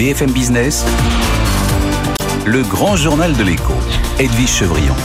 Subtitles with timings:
[0.00, 0.86] BFM Business,
[2.46, 3.74] le grand journal de l'écho,
[4.18, 4.96] Edwige Chevrillon.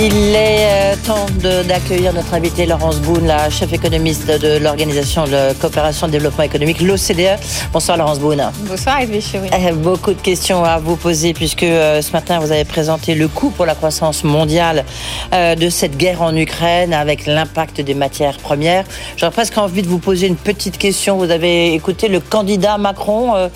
[0.00, 1.26] Il est euh, temps
[1.66, 6.44] d'accueillir notre invité Laurence Boone, la chef économiste de l'Organisation de coopération et de développement
[6.44, 7.36] économique, l'OCDE.
[7.72, 8.48] Bonsoir Laurence Boone.
[8.60, 12.64] Bonsoir Edwige euh, Beaucoup de questions à vous poser puisque euh, ce matin vous avez
[12.64, 14.84] présenté le coût pour la croissance mondiale
[15.32, 18.84] de cette guerre en Ukraine avec l'impact des matières premières.
[19.16, 21.16] J'aurais presque envie de vous poser une petite question.
[21.16, 23.50] Vous avez écouté le candidat Macron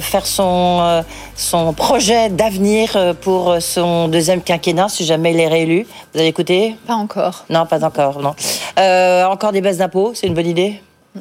[0.00, 1.04] faire son,
[1.36, 5.81] son projet d'avenir pour son deuxième quinquennat si jamais il est réélu.
[6.12, 6.76] Vous avez écouté?
[6.86, 7.44] Pas encore.
[7.50, 8.34] Non, pas encore, non.
[8.78, 10.80] Euh, encore des baisses d'impôts, c'est une bonne idée?
[11.14, 11.20] Hmm.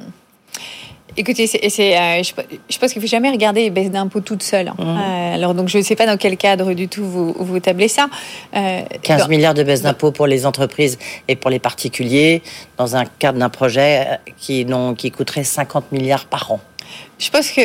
[1.17, 4.69] Écoutez, c'est, euh, je, pense qu'il ne faut jamais regarder les baisses d'impôts toutes seules.
[4.69, 4.75] Hein.
[4.77, 4.97] Hmm.
[4.97, 7.87] Euh, alors, donc, je ne sais pas dans quel cadre du tout vous, vous tablez
[7.87, 8.07] ça.
[8.53, 12.41] 15 milliards de baisses d'impôts pour les entreprises et pour les particuliers,
[12.77, 16.59] dans un cadre d'un projet qui, non, qui coûterait 50 milliards par an.
[17.19, 17.61] Je pense que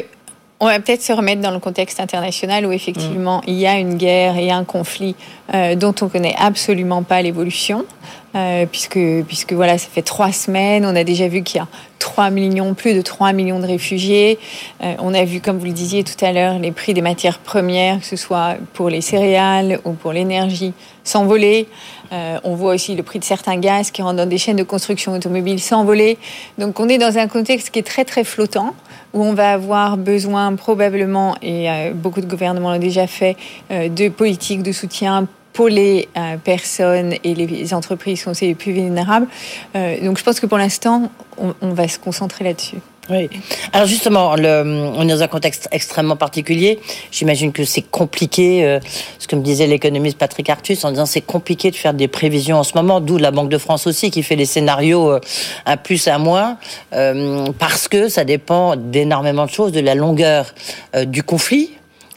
[0.58, 3.96] on va peut-être se remettre dans le contexte international où effectivement il y a une
[3.96, 5.14] guerre et un conflit
[5.52, 7.84] euh, dont on connaît absolument pas l'évolution,
[8.34, 11.68] euh, puisque puisque voilà ça fait trois semaines, on a déjà vu qu'il y a
[11.98, 14.38] 3 millions, plus de 3 millions de réfugiés.
[14.82, 17.38] Euh, on a vu, comme vous le disiez tout à l'heure, les prix des matières
[17.38, 20.72] premières, que ce soit pour les céréales ou pour l'énergie,
[21.04, 21.68] s'envoler.
[22.12, 25.12] on voit aussi le prix de certains gaz qui rentrent dans des chaînes de construction
[25.12, 26.16] automobile s'envoler.
[26.58, 28.74] Donc on est dans un contexte qui est très très flottant
[29.16, 33.36] où on va avoir besoin probablement, et euh, beaucoup de gouvernements l'ont déjà fait,
[33.70, 38.54] euh, de politiques de soutien pour les euh, personnes et les entreprises qui sont les
[38.54, 39.26] plus vulnérables.
[40.02, 42.76] donc je pense que pour l'instant, on va se concentrer là-dessus.
[43.08, 43.30] Oui.
[43.72, 46.80] Alors justement, on est dans un contexte extrêmement particulier.
[47.12, 48.80] J'imagine que c'est compliqué, euh,
[49.18, 52.58] ce que me disait l'économiste Patrick Artus, en disant c'est compliqué de faire des prévisions
[52.58, 55.20] en ce moment, d'où la Banque de France aussi qui fait des scénarios euh,
[55.66, 56.58] un plus, un moins,
[56.94, 60.54] euh, parce que ça dépend d'énormément de choses, de la longueur
[61.06, 61.70] du conflit,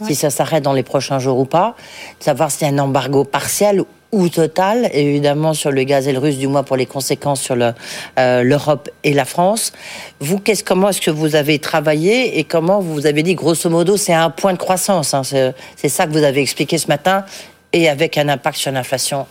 [0.05, 1.75] si ça s'arrête dans les prochains jours ou pas,
[2.19, 6.13] de savoir s'il y a un embargo partiel ou total, évidemment sur le gaz et
[6.13, 9.71] le russe, du moins pour les conséquences sur euh, l'Europe et la France.
[10.19, 13.97] Vous, qu'est-ce, comment est-ce que vous avez travaillé et comment vous avez dit, grosso modo,
[13.97, 15.13] c'est un point de croissance.
[15.13, 17.23] Hein, c'est ça que vous avez expliqué ce matin
[17.71, 19.27] et avec un impact sur l'inflation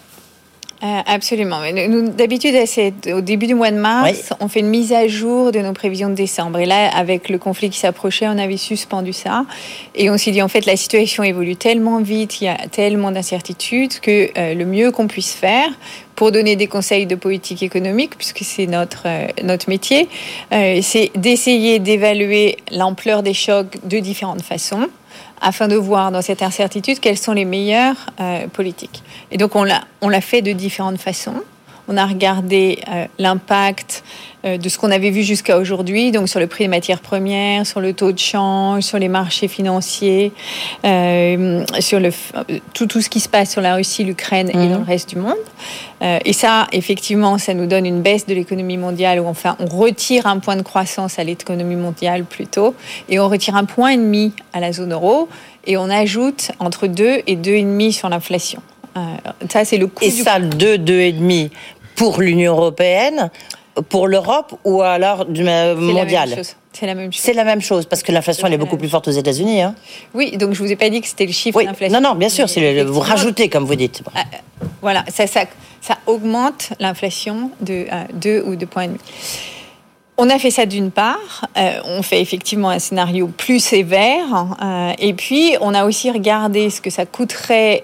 [0.81, 1.61] euh, absolument.
[2.17, 2.55] D'habitude,
[3.13, 6.09] au début du mois de mars, on fait une mise à jour de nos prévisions
[6.09, 6.61] de décembre.
[6.61, 9.45] Et là, avec le conflit qui s'approchait, on avait suspendu ça.
[9.97, 13.11] Et on s'est dit, en fait, la situation évolue tellement vite, il y a tellement
[13.11, 15.69] d'incertitudes que euh, le mieux qu'on puisse faire
[16.15, 20.09] pour donner des conseils de politique économique, puisque c'est notre, euh, notre métier,
[20.51, 24.89] c'est d'essayer d'évaluer l'ampleur des chocs de différentes façons
[25.41, 29.03] afin de voir dans cette incertitude quelles sont les meilleures euh, politiques.
[29.31, 31.43] Et donc on l'a, fait de différentes façons.
[31.91, 34.05] On a regardé euh, l'impact
[34.45, 37.67] euh, de ce qu'on avait vu jusqu'à aujourd'hui, donc sur le prix des matières premières,
[37.67, 40.33] sur le taux de change, sur les marchés financiers,
[40.85, 42.11] euh, sur le,
[42.75, 44.83] tout, tout ce qui se passe sur la Russie, l'Ukraine et dans le mhm.
[44.83, 45.37] reste du monde.
[46.01, 50.27] Et ça, effectivement, ça nous donne une baisse de l'économie mondiale, ou enfin, on retire
[50.27, 52.75] un point de croissance à l'économie mondiale plutôt,
[53.09, 55.29] et on retire un point et demi à la zone euro,
[55.67, 58.63] et on ajoute entre 2 et 2,5 sur l'inflation.
[59.49, 60.05] Ça, c'est le coût.
[60.05, 61.51] Et ça, 2, 2,5
[61.97, 63.31] pour l'Union européenne
[63.89, 67.23] pour l'Europe ou alors du mondial C'est la même chose.
[67.23, 69.63] C'est la même chose parce que l'inflation elle est beaucoup plus forte aux États-Unis.
[69.63, 69.75] Hein.
[70.15, 72.01] Oui, donc je vous ai pas dit que c'était le chiffre d'inflation.
[72.01, 74.03] Non, non, bien sûr, c'est vous rajoutez comme vous dites.
[74.15, 74.25] Ah,
[74.81, 75.45] voilà, ça, ça,
[75.81, 78.89] ça augmente l'inflation de 2 euh, ou 2 points
[80.21, 84.93] On a fait ça d'une part, euh, on fait effectivement un scénario plus sévère, euh,
[84.99, 87.83] et puis on a aussi regardé ce que ça coûterait,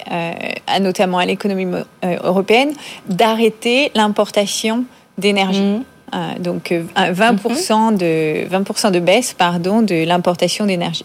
[0.80, 1.66] notamment à l'économie
[2.02, 2.72] européenne,
[3.08, 4.84] d'arrêter l'importation
[5.16, 5.62] d'énergie.
[5.62, 5.84] Mhm.
[6.14, 7.96] Euh, donc 20%, mhm.
[7.96, 11.04] de, 20 de baisse pardon, de l'importation d'énergie.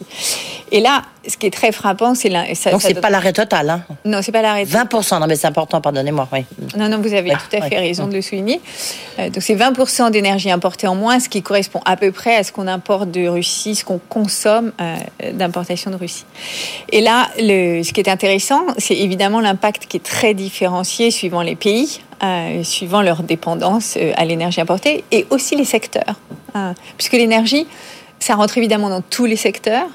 [0.72, 2.44] Et là, ce qui est très frappant, c'est la.
[2.72, 3.70] donc c'est pas l'arrêt total.
[3.70, 3.81] Hein.
[4.06, 4.66] Non, c'est pas l'arrêt.
[4.66, 6.28] 20%, non mais c'est important, pardonnez-moi.
[6.31, 6.46] Oui.
[6.78, 8.62] Non, non, vous avez tout à fait raison de le souligner.
[9.18, 12.44] Euh, donc c'est 20% d'énergie importée en moins, ce qui correspond à peu près à
[12.44, 14.97] ce qu'on importe de Russie, ce qu'on consomme euh,
[15.34, 16.26] d'importation de Russie.
[16.91, 21.41] Et là, le, ce qui est intéressant, c'est évidemment l'impact qui est très différencié suivant
[21.41, 22.02] les pays.
[22.21, 26.19] Euh, suivant leur dépendance euh, à l'énergie importée, et aussi les secteurs.
[26.53, 27.66] Euh, puisque l'énergie,
[28.19, 29.87] ça rentre évidemment dans tous les secteurs,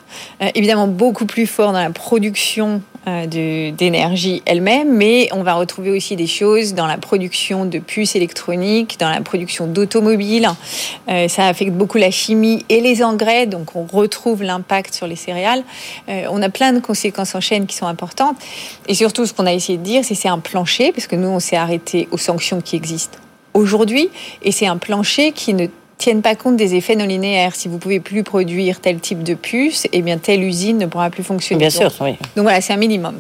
[0.55, 6.17] évidemment beaucoup plus fort dans la production euh, d'énergie elle-même, mais on va retrouver aussi
[6.17, 10.49] des choses dans la production de puces électroniques, dans la production d'automobiles.
[11.11, 15.17] Euh, ça affecte beaucoup la chimie et les engrais, donc on retrouve l'impact sur les
[15.17, 15.65] céréales.
[16.09, 18.39] Euh, on a plein de conséquences en chaîne qui sont importantes.
[18.89, 21.29] Et surtout, ce qu'on a essayé de dire, c'est c'est un plancher, parce que nous,
[21.29, 23.19] on s'est arrêté aux sanctions qui existent
[23.53, 24.09] aujourd'hui,
[24.43, 25.67] et c'est un plancher qui ne
[26.05, 27.55] tiennent pas compte des effets non linéaires.
[27.55, 31.09] Si vous pouvez plus produire tel type de puce, eh bien telle usine ne pourra
[31.09, 31.59] plus fonctionner.
[31.59, 32.11] Bien sûr, oui.
[32.37, 33.19] Donc voilà, c'est un minimum.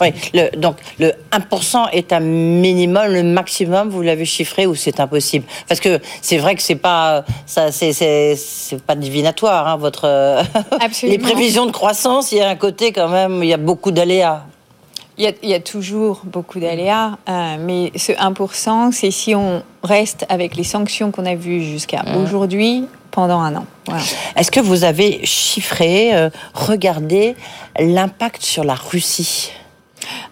[0.00, 4.98] Oui, le, donc le 1% est un minimum, le maximum, vous l'avez chiffré ou c'est
[4.98, 5.44] impossible?
[5.68, 8.34] Parce que c'est vrai que c'est pas ça, c'est
[8.84, 10.42] pas divinatoire, hein, votre
[11.04, 12.32] les prévisions de croissance.
[12.32, 14.42] Il y a un côté quand même, il y a beaucoup d'aléas.
[15.18, 20.56] Il y, a, toujours beaucoup d'aléas, euh, mais ce 1%, c'est si on reste avec
[20.56, 22.22] les sanctions qu'on a vues jusqu'à mmh.
[22.22, 23.66] aujourd'hui pendant un an.
[24.36, 27.34] Est-ce que vous avez chiffré, euh, regardé
[27.78, 29.52] l'impact sur la Russie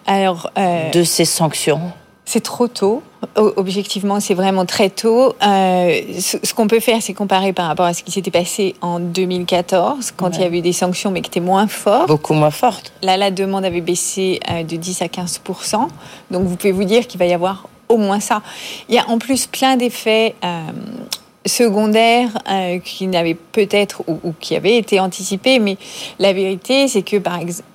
[0.05, 1.81] Alors, euh, de ces sanctions?
[2.25, 3.03] c'est trop tôt.
[3.35, 5.35] Objectivement, c'est vraiment très tôt.
[5.45, 8.99] Euh, ce, qu'on peut faire, c'est comparer par rapport à ce qui s'était passé en
[8.99, 12.07] 2014, quand il y avait eu des sanctions, mais qui étaient moins fortes.
[12.07, 12.93] Beaucoup moins fortes.
[13.01, 15.87] Là, la demande avait baissé euh, de 10 à 15%
[16.31, 18.41] Donc, vous pouvez vous dire qu'il va y avoir au moins ça.
[18.89, 20.35] Il y a en plus plein d'effets.
[20.43, 20.59] Euh,
[21.47, 22.31] secondaires
[22.83, 25.77] qui n'avaient peut-être ou, ou, qui avaient été anticipés, mais
[26.17, 27.69] la vérité, c'est que par exemple,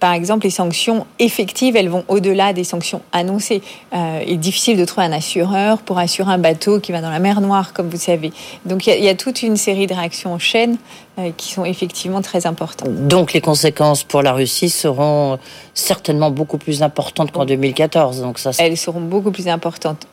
[0.00, 3.60] par exemple, les sanctions effectives, elles vont au-delà des sanctions annoncées.
[3.92, 7.10] Euh, il est difficile de trouver un assureur pour assurer un bateau qui va dans
[7.10, 8.32] la mer Noire, comme vous savez.
[8.64, 10.78] Donc il y, a toute une série de réactions en chaîne
[11.18, 13.06] euh, qui sont effectivement très importantes.
[13.06, 15.38] Donc les conséquences pour la Russie seront
[15.74, 18.22] certainement beaucoup plus importantes qu'en 2014.
[18.22, 20.06] Donc ça, Elles seront beaucoup plus importantes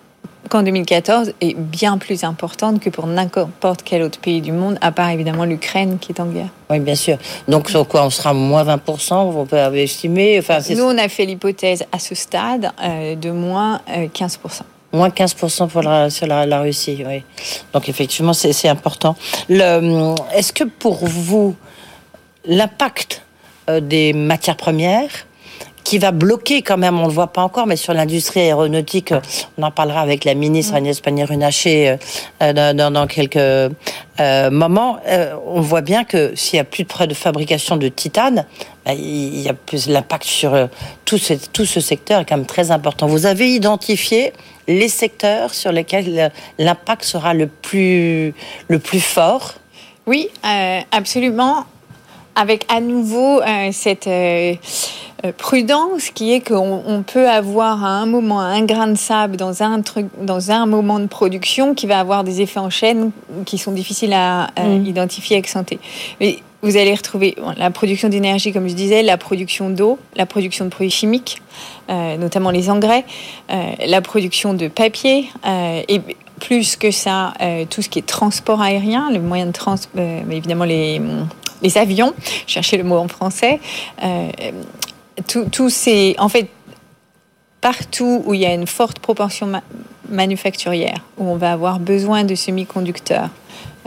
[0.48, 4.92] qu'en 2014 est bien plus importante que pour n'importe quel autre pays du monde, à
[4.92, 6.50] part évidemment l'Ukraine qui est en guerre.
[6.70, 7.18] Oui, bien sûr.
[7.48, 11.26] Donc sur quoi On sera moins 20%, on peut estimer enfin, Nous, on a fait
[11.26, 14.36] l'hypothèse à ce stade euh, de moins 15%.
[14.36, 14.64] Euh,
[14.94, 17.24] moins 15% pour la, sur la, Russie, oui.
[17.74, 19.16] Donc effectivement, c'est important.
[19.50, 21.56] Est-ce que pour vous,
[22.46, 23.22] l'impact
[23.70, 25.10] euh, des matières premières
[25.88, 29.14] qui va bloquer quand même, on ne le voit pas encore, mais sur l'industrie aéronautique,
[29.58, 30.76] on en parlera avec la ministre mm.
[30.76, 31.96] Agnès Pannier-Runacher
[32.42, 33.70] euh, dans, quelques euh,
[34.52, 34.98] moments.
[35.08, 38.46] Euh, on voit bien que s'il n'y a plus de près de fabrication de titane,
[38.86, 40.68] bah, il y a plus l'impact sur
[41.06, 43.08] tout ce, tout ce secteur est quand même très important.
[43.08, 44.34] Vous avez identifié
[44.68, 48.34] les secteurs sur lesquels l'impact sera le plus,
[48.68, 49.54] le plus fort?
[50.06, 50.30] Oui,
[50.92, 51.64] absolument.
[52.36, 53.42] Avec à nouveau
[53.72, 54.54] cette euh,
[55.32, 59.82] prudence qui est qu'on peut avoir à un moment un grain de sable dans un
[59.82, 63.12] truc, dans un moment de production qui va avoir des effets en chaîne
[63.46, 64.86] qui sont difficiles à, mm.
[64.86, 65.80] identifier avec santé.
[66.20, 70.66] Mais vous allez retrouver la production d'énergie, comme je disais, la production d'eau, la production
[70.66, 71.42] de produits chimiques,
[71.90, 73.06] euh, notamment les engrais,
[73.52, 76.02] euh, la production de papier et
[76.40, 77.34] plus que ça,
[77.70, 81.02] tout ce qui est transport aérien, le moyen de transport, évidemment les
[81.62, 82.14] les avions,
[82.46, 83.60] chercher le mot en français,
[85.26, 86.48] tout, c'est en fait
[87.62, 89.52] partout où il y a une forte proportion
[90.10, 93.30] manufacturière, où on va avoir besoin de semi-conducteurs.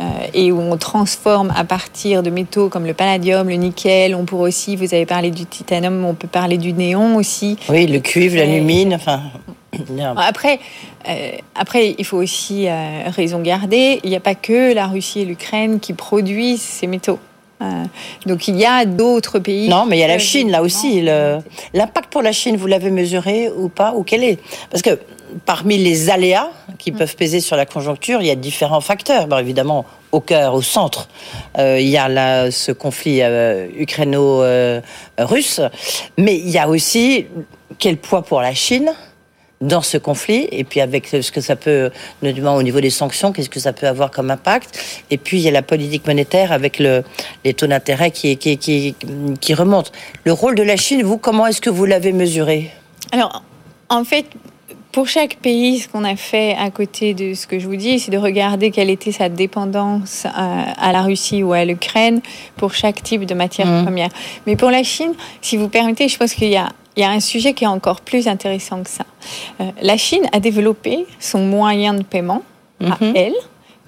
[0.01, 4.15] Euh, et où on transforme à partir de métaux comme le palladium, le nickel.
[4.15, 7.59] On pourrait aussi, vous avez parlé du titanium, on peut parler du néon aussi.
[7.69, 9.21] Oui, le cuivre, l'alumine, enfin.
[10.17, 10.59] Après,
[11.09, 14.01] euh, après, il faut aussi euh, raison garder.
[14.03, 17.19] Il n'y a pas que la Russie et l'Ukraine qui produisent ces métaux.
[17.63, 17.85] Euh,
[18.27, 19.69] donc il y a d'autres pays.
[19.69, 21.03] Non, mais il y a la Chine là aussi.
[21.03, 24.39] L'impact pour la Chine, vous l'avez mesuré ou pas Ou quel est?
[24.71, 24.99] Parce que
[25.45, 26.97] parmi les aléas qui mm.
[26.97, 29.27] peuvent peser sur la conjoncture, il y a différents facteurs.
[29.27, 31.09] Bon, évidemment, au cœur, au centre,
[31.59, 35.61] euh, il y a là, ce conflit euh, ukraino-russe,
[36.19, 37.27] mais il y a aussi
[37.79, 38.93] quel poids pour la Chine?
[39.61, 41.91] Dans ce conflit, et puis avec ce que ça peut,
[42.23, 45.05] notamment au niveau des sanctions, qu'est-ce que ça peut avoir comme impact.
[45.11, 47.05] Et puis il y a la politique monétaire avec le,
[47.45, 48.95] les taux d'intérêt qui, qui, qui,
[49.39, 49.91] qui remontent.
[50.25, 52.71] Le rôle de la Chine, vous, comment est-ce que vous l'avez mesuré?
[53.13, 53.43] Alors,
[53.91, 54.25] en fait,
[54.93, 58.01] pour chaque pays, ce qu'on a fait à côté de ce que je vous dis,
[58.01, 62.23] c'est de regarder quelle était sa dépendance à, à la Russie ou à l'Ukraine
[62.57, 63.85] pour chaque type de matière mmh.
[63.85, 64.09] première.
[64.47, 65.13] Mais pour la Chine,
[65.43, 67.69] si vous permettez, je pense qu'il y a il y a un sujet qui est
[67.69, 69.07] encore plus intéressant que ça.
[69.61, 72.43] Euh, la Chine a développé son moyen de paiement
[72.79, 73.17] à mhm.
[73.17, 73.35] elle,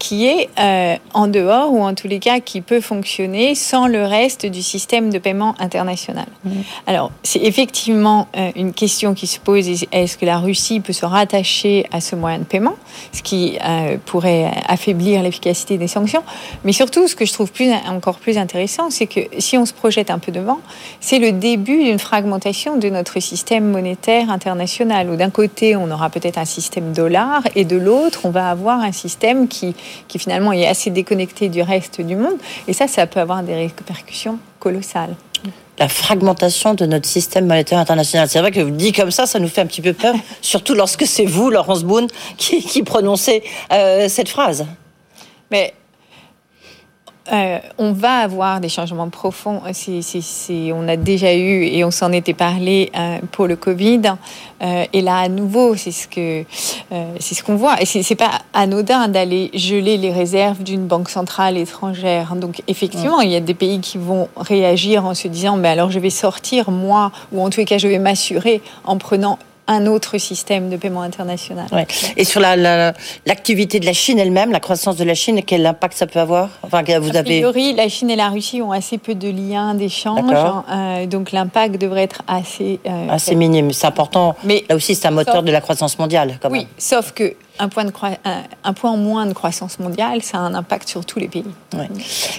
[0.03, 4.05] qui est euh, en dehors ou en tous les cas qui peut fonctionner sans le
[4.05, 6.27] reste du système de paiement international.
[6.45, 6.51] Mmh.
[6.89, 11.07] Alors, c'est effectivement euh, une question qui se pose est-ce que la Russie peut se
[11.07, 12.75] rattacher à ce moyen de paiement,
[13.13, 16.25] ce qui euh, pourrait affaiblir l'efficacité des sanctions?
[16.65, 19.73] Mais surtout, ce que je trouve plus, encore plus intéressant, c'est que si on se
[19.73, 20.59] projette un peu devant,
[20.99, 26.11] c'est le début d'une fragmentation de notre système monétaire international, où d'un côté, on aura
[26.11, 29.77] peut-être un système dollar et de l'autre, on va avoir un système qui
[30.09, 32.37] qui finalement est assez déconnecté du reste du monde.
[32.69, 35.15] Et ça, ça peut avoir des répercussions colossales
[35.79, 38.29] la fragmentation de notre système monétaire international.
[38.29, 40.75] C'est vrai que vous dites comme ça, ça nous fait un petit peu peur, surtout
[40.75, 42.07] lorsque c'est vous, Laurence Boone,
[42.37, 44.67] qui, qui prononcez euh, cette phrase.
[45.51, 45.75] Mais
[47.31, 49.61] euh, on va avoir des changements profonds.
[49.65, 54.03] on a déjà eu et on s'en était parlé euh, pour le Covid.
[54.63, 56.45] Euh, et là, à nouveau, c'est ce que
[57.21, 57.81] c'est ce qu'on voit.
[57.81, 62.35] Et c'est pas anodin d'aller geler les réserves d'une banque centrale étrangère.
[62.35, 65.91] Donc, effectivement, il y a des pays qui vont réagir en se disant, mais alors
[65.91, 69.39] je vais sortir moi, ou en tous les cas, je vais m'assurer en prenant
[69.73, 71.67] un autre système de paiement international.
[72.17, 76.07] Et sur l'activité de la Chine elle-même, la croissance de la Chine, quel impact ça
[76.07, 76.51] peut avoir?
[76.63, 80.33] Enfin, vous A priori, la Chine et la Russie ont assez peu de liens d'échange,
[80.71, 82.81] euh, donc l'impact devrait être assez...
[82.87, 84.37] Euh, assez minime, c'est important.
[84.45, 86.39] Mais là aussi, c'est un moteur de la croissance mondiale.
[86.41, 87.93] Quand oui, sauf que un point, de
[88.65, 91.45] un, point en moins de croissance mondiale, ça a un impact sur tous les pays.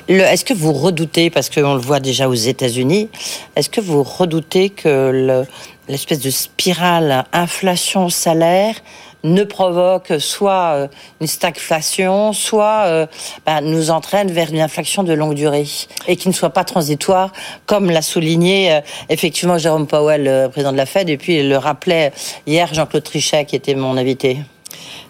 [0.08, 3.10] Est-ce que vous redoutez, parce qu'on le voit déjà aux États-Unis,
[3.56, 5.46] est-ce que vous redoutez que le,
[5.88, 8.75] l'espèce de spirale inflation-salaire
[9.24, 10.88] ne provoque soit euh,
[11.22, 13.08] une stagflation, soit euh,
[13.46, 15.66] bah, nous entraîne vers une inflation de longue durée
[16.08, 17.32] et qui ne soit pas transitoire,
[17.66, 22.12] comme l'a souligné euh, effectivement Jérôme Powell, président de la Fed, et puis le rappelait
[22.46, 24.40] hier Jean-Claude Trichet, qui était mon invité.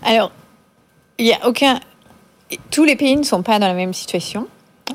[0.04, 0.32] Alors,
[1.18, 1.80] il n'y a aucun...
[2.70, 4.48] Tous les pays ne sont pas dans la même situation.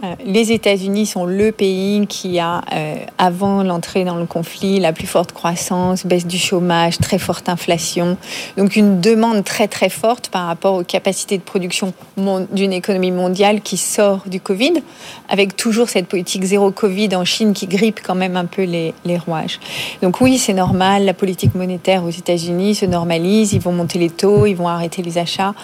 [0.05, 4.93] Euh, les États-Unis sont le pays qui a, euh, avant l'entrée dans le conflit, la
[4.93, 8.17] plus forte croissance, baisse du chômage, très forte inflation.
[8.59, 11.95] Donc une demande très très forte par rapport aux capacités de production
[12.53, 14.75] d'une économie mondiale qui sort du Covid,
[15.29, 18.95] avec toujours cette politique zéro Covid en Chine qui grippe quand même un peu les,
[19.27, 19.59] rouages.
[20.03, 24.11] Donc oui, c'est normal, la politique monétaire aux États-Unis se normalise, ils vont monter les
[24.11, 25.55] taux, ils vont arrêter les achats,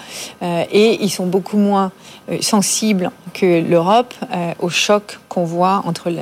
[0.43, 1.93] euh, et ils sont beaucoup moins
[2.41, 6.13] sensibles que l'Europe euh, au choc qu'on voit entre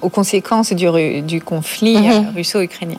[0.00, 2.10] aux conséquences du, du conflit mhm.
[2.10, 2.98] euh, russo-ukrainien.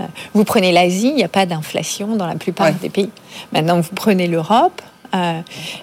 [0.00, 0.04] Euh,
[0.34, 3.10] vous prenez l'Asie, il n'y a pas d'inflation dans la plupart des pays.
[3.52, 4.82] Maintenant, vous prenez l'Europe,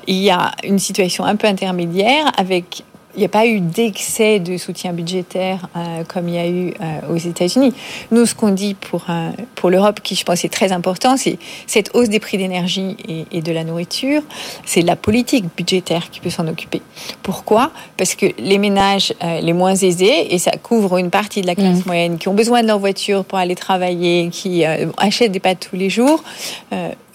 [0.08, 2.84] il y a une situation un peu intermédiaire avec
[3.16, 6.74] il n'y a pas eu d'excès de soutien budgétaire euh, comme il y a eu
[6.80, 7.74] euh, aux États-Unis.
[8.12, 11.40] Nous, ce qu'on dit pour, euh, pour l'Europe, qui je pense est très important, c'est
[11.66, 12.98] cette hausse des prix d'énergie
[13.32, 14.22] et, de la nourriture,
[14.66, 16.82] c'est la politique budgétaire qui peut s'en occuper.
[17.24, 17.72] Pourquoi?
[17.98, 21.80] Parce que les ménages les moins aisés, et ça couvre une partie de la classe
[21.80, 21.88] mmh.
[21.88, 24.66] moyenne, qui ont besoin de leur voiture pour aller travailler, qui
[24.98, 26.24] achètent des pâtes tous les jours,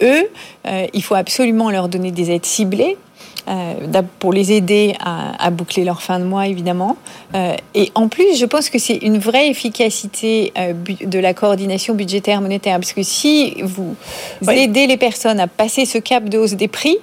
[0.02, 0.28] eux,
[0.94, 2.96] il faut absolument leur donner des aides ciblées
[4.18, 6.96] pour les aider à, boucler leur fin de mois, évidemment.
[7.34, 10.72] Euh, et en plus, je pense que c'est une vraie efficacité euh,
[11.04, 13.94] de la coordination budgétaire monétaire, parce que si vous
[14.48, 16.96] aidez les personnes à passer ce cap de hausse des prix,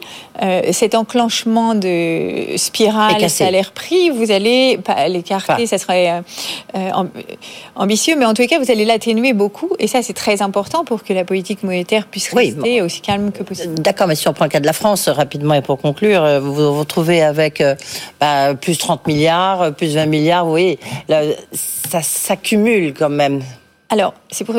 [0.72, 6.24] cet enclenchement de spirale salaire-prix, vous allez l'écarter, ça serait
[7.76, 10.84] ambitieux, mais en tous les cas, vous allez l'atténuer beaucoup, et ça, c'est très important
[10.84, 13.76] pour que la politique monétaire puisse rester aussi calme que possible.
[13.76, 16.40] D'accord, mais si on prend le cas de la France, rapidement et pour conclure, euh,
[16.40, 17.76] vous vous retrouvez avec euh,
[18.20, 20.80] bah, plus 30 milliards, euh, plus 20 milliards, vous voyez,
[21.90, 23.42] ça s'accumule quand même.
[23.90, 24.56] Alors, c'est pour...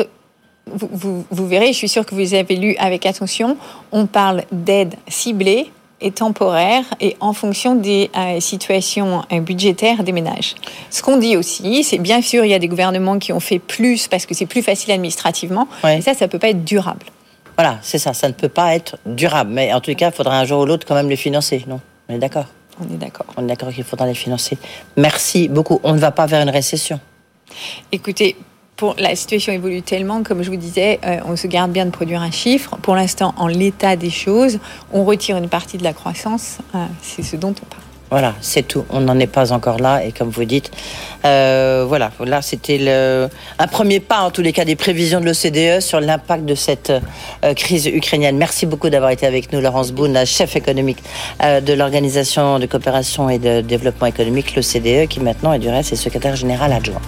[0.65, 3.57] Vous, vous, verrez, je suis sûre que vous avez lu avec attention,
[3.91, 10.55] on parle d'aide ciblée et temporaire et en fonction des situations budgétaires des ménages.
[10.89, 13.59] Ce qu'on dit aussi, c'est bien sûr, il y a des gouvernements qui ont fait
[13.59, 17.05] plus parce que c'est plus facile administrativement, et ça, ça ne peut pas être durable.
[17.57, 19.51] Voilà, c'est ça, ça ne peut pas être durable.
[19.51, 21.79] Mais en tout cas, il faudra un jour ou l'autre quand même les financer, non?
[22.09, 22.47] On est d'accord?
[22.81, 23.27] On est d'accord.
[23.37, 24.57] On est d'accord qu'il faudra les financer.
[24.97, 25.79] Merci beaucoup.
[25.83, 26.99] On ne va pas vers une récession.
[27.91, 28.35] Écoutez,
[28.75, 31.91] pour, la situation évolue tellement, comme je vous disais, euh, on se garde bien de
[31.91, 32.75] produire un chiffre.
[32.81, 34.59] Pour l'instant, en l'état des choses,
[34.91, 36.57] on retire une partie de la croissance.
[36.73, 37.92] Euh, c'est ce dont on parle.
[38.13, 38.85] Voilà, c'est tout.
[38.91, 40.05] On n'en est pas encore là.
[40.05, 40.69] Et comme vous dites,
[41.25, 42.79] euh, voilà, là, c'était
[43.57, 46.93] un premier pas, en tous les cas, des prévisions de l'OCDE sur l'impact de cette
[47.43, 48.37] euh, crise ukrainienne.
[48.37, 50.99] Merci beaucoup d'avoir été avec nous, Laurence Boone, la chef économique
[51.41, 55.91] euh, de l'Organisation de coopération et de développement économique, l'OCDE, qui maintenant est du reste
[55.93, 57.01] est secrétaire général adjoint.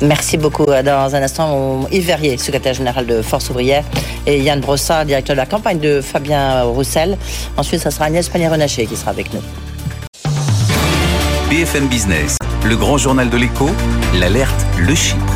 [0.00, 0.64] Merci beaucoup.
[0.64, 3.84] Dans un instant, Yves Verrier, secrétaire général de Force ouvrière,
[4.26, 7.18] et Yann Brossard, directeur de la campagne de Fabien Roussel.
[7.58, 9.42] Ensuite, ce sera Agnès Pannier-Renaché qui sera avec nous.
[11.66, 13.68] BFM Business, le grand journal de l'écho,
[14.14, 15.32] l'alerte, le Chypre.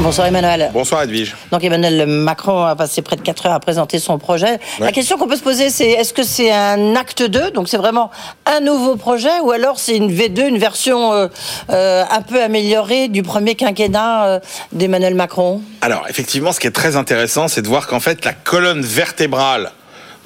[0.00, 0.70] Bonsoir Emmanuel.
[0.72, 1.34] Bonsoir Edwige.
[1.50, 4.60] Donc Emmanuel Macron a passé près de 4 heures à présenter son projet.
[4.78, 7.76] La question qu'on peut se poser, c'est est-ce que c'est un acte 2 Donc c'est
[7.76, 8.12] vraiment
[8.46, 11.26] un nouveau projet ou alors c'est une V2, une version euh,
[11.70, 15.60] euh, un peu améliorée du premier quinquennat euh, d'Emmanuel Macron?
[15.80, 19.72] Alors effectivement, ce qui est très intéressant, c'est de voir qu'en fait la colonne vertébrale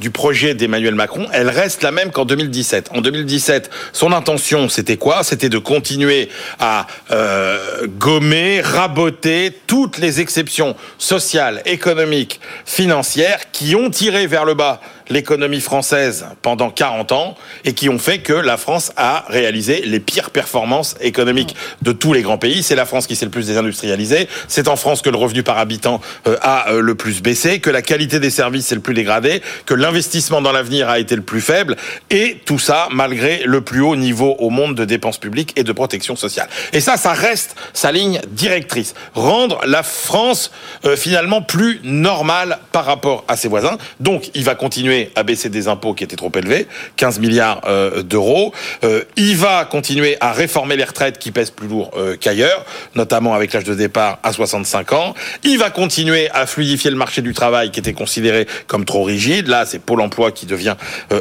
[0.02, 2.90] du projet d'Emmanuel Macron, elle reste la même qu'en 2017.
[2.92, 5.22] En 2017, son intention, c'était quoi?
[5.22, 6.28] C'était de continuer
[6.58, 14.54] à euh, gommer, raboter toutes les exceptions sociales, économiques, financières qui ont tiré vers le
[14.54, 19.82] bas l'économie française pendant 40 ans et qui ont fait que la France a réalisé
[19.84, 22.62] les pires performances économiques de tous les grands pays.
[22.62, 24.28] C'est la France qui s'est le plus désindustrialisée.
[24.48, 27.70] C'est en France que le revenu par habitant euh, a euh, le plus baissé, que
[27.70, 31.22] la qualité des services est le plus dégradé, que l'investissement dans l'avenir a été le
[31.22, 31.76] plus faible
[32.10, 35.72] et tout ça malgré le plus haut niveau au monde de dépenses publiques et de
[35.72, 36.48] protection sociale.
[36.72, 38.94] Et ça, ça reste sa ligne directrice.
[39.14, 40.50] Rendre la France
[40.84, 43.78] euh, finalement plus normale par rapport à ses voisins.
[44.00, 48.02] Donc, il va continuer à baisser des impôts qui étaient trop élevés, 15 milliards euh,
[48.02, 48.52] d'euros.
[48.84, 53.52] Euh, il va continuer à réformer les retraites qui pèsent plus lourd qu'ailleurs, notamment avec
[53.52, 55.14] l'âge de départ à 65 ans.
[55.44, 59.48] Il va continuer à fluidifier le marché du travail qui était considéré comme trop rigide.
[59.48, 60.76] Là, c'est Pôle emploi qui devient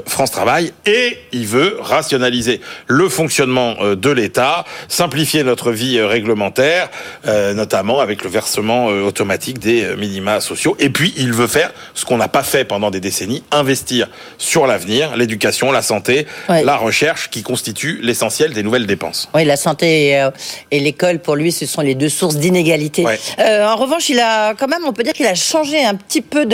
[0.06, 0.74] France Travail.
[0.86, 6.90] Et il veut rationaliser le fonctionnement de l'État, simplifier notre vie réglementaire,
[7.26, 10.76] notamment avec le versement automatique des minima sociaux.
[10.80, 14.68] Et puis, il veut faire ce qu'on n'a pas fait pendant des décennies, investir sur
[14.68, 19.30] l'avenir, l'éducation, la santé, la recherche, qui constituent l'essentiel des nouvelles dépenses.
[19.34, 20.30] Oui, la santé et, euh,
[20.72, 23.06] l'école, pour lui, ce sont les deux sources d'inégalité.
[23.40, 26.22] Euh, en revanche, il a quand même, on peut dire qu'il a changé un petit
[26.22, 26.46] peu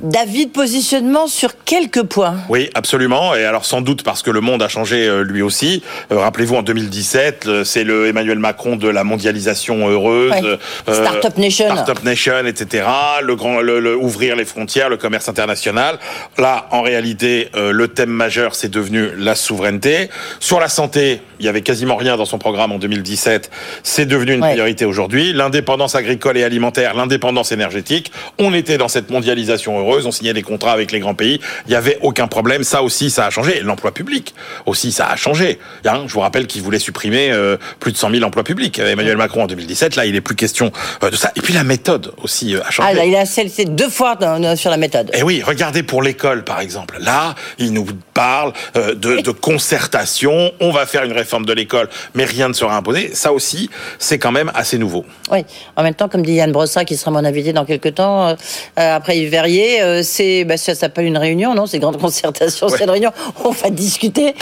[0.00, 2.36] d'avis de, positionnement sur quelques points.
[2.48, 3.34] Oui, absolument.
[3.34, 5.82] Et alors, sans doute parce que le monde a changé euh, lui aussi.
[6.10, 10.58] Rappelez-vous, en 2017, c'est le Emmanuel Macron de la mondialisation heureuse.
[10.86, 11.74] Startup Nation.
[11.76, 12.86] Startup Nation, etc.
[13.22, 15.98] Le grand, le, ouvrir les frontières, le commerce international.
[16.42, 20.10] Là, en réalité, euh, le thème majeur, c'est devenu la souveraineté.
[20.40, 23.48] Sur la santé, il y avait quasiment rien dans son programme en 2017.
[23.84, 25.32] C'est devenu une priorité aujourd'hui.
[25.32, 28.10] L'indépendance agricole et alimentaire, l'indépendance énergétique.
[28.40, 30.04] On était dans cette mondialisation heureuse.
[30.04, 31.38] On signait des contrats avec les grands pays.
[31.66, 32.64] Il n'y avait aucun problème.
[32.64, 33.60] Ça aussi, ça a changé.
[33.60, 34.34] L'emploi public
[34.66, 35.60] aussi, ça a changé.
[35.84, 38.80] Hein, je vous rappelle qu'il voulait supprimer euh, plus de 100 000 emplois publics.
[38.80, 39.94] Emmanuel Macron en 2017.
[39.94, 40.72] Là, il n'est plus question
[41.04, 41.30] euh, de ça.
[41.36, 42.98] Et puis la méthode aussi a changé.
[42.98, 44.18] Ah, il a celle-ci deux fois
[44.56, 45.10] sur la méthode.
[45.12, 46.96] Et eh oui, regardez pour l'école, par exemple.
[46.98, 50.52] Là, il nous parle euh, de, de, concertation.
[50.60, 53.14] On va faire une réforme de l'école, mais rien ne sera imposé.
[53.14, 53.68] Ça aussi,
[53.98, 55.04] c'est quand même assez nouveau.
[55.30, 55.44] Oui.
[55.76, 58.34] En même temps, comme dit Yann Brossa, qui sera mon invité dans quelques temps, euh,
[58.76, 61.66] après Yves Verrier, euh, c'est, bah, ça s'appelle une réunion, non?
[61.66, 63.12] C'est grande concertation, c'est une réunion.
[63.44, 64.34] On va discuter.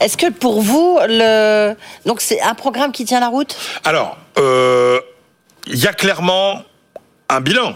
[0.00, 1.74] Est-ce que pour vous, le...
[2.04, 3.56] donc c'est un programme qui tient la route?
[3.84, 6.62] Alors, il y a clairement
[7.28, 7.74] un bilan.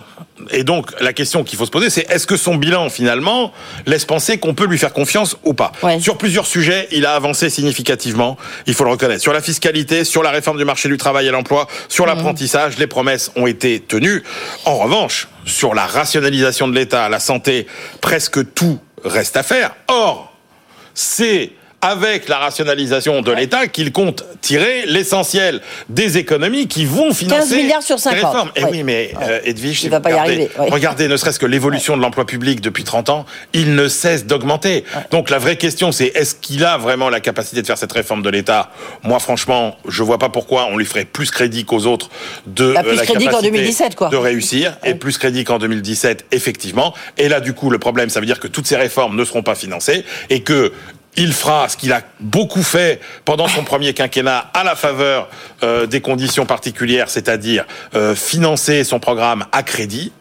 [0.50, 3.52] Et donc, la question qu'il faut se poser, c'est est-ce que son bilan, finalement,
[3.86, 5.72] laisse penser qu'on peut lui faire confiance ou pas?
[6.00, 9.20] Sur plusieurs sujets, il a avancé significativement, il faut le reconnaître.
[9.20, 12.86] Sur la fiscalité, sur la réforme du marché du travail et l'emploi, sur l'apprentissage, les
[12.86, 14.22] promesses ont été tenues.
[14.64, 17.66] En revanche, sur la rationalisation de l'État, la santé,
[18.00, 19.74] presque tout reste à faire.
[19.88, 20.32] Or,
[20.94, 27.48] c'est avec la rationalisation de l'État qu'il compte tirer l'essentiel des économies qui vont financer
[27.48, 28.22] 15 milliards sur 50.
[28.22, 28.50] réformes.
[28.56, 30.50] Et oui, mais euh, Edwige, va pas y arriver.
[30.58, 34.84] regardez ne serait-ce que l'évolution de l'emploi public depuis 30 ans, il ne cesse d'augmenter.
[35.10, 38.22] Donc la vraie question, c'est est-ce qu'il a vraiment la capacité de faire cette réforme
[38.22, 38.70] de l'État?
[39.02, 42.10] Moi, franchement, je vois pas pourquoi on lui ferait plus crédit qu'aux autres
[42.46, 44.08] de bah, plus la crédit capacité 2017, quoi.
[44.08, 46.94] de réussir et plus crédit qu'en 2017, effectivement.
[47.16, 49.42] Et là, du coup, le problème, ça veut dire que toutes ces réformes ne seront
[49.42, 50.72] pas financées et que
[51.16, 55.28] il fera ce qu'il a beaucoup fait pendant son premier quinquennat à la faveur
[55.62, 60.12] euh, des conditions particulières, c'est-à-dire euh, financer son programme à crédit.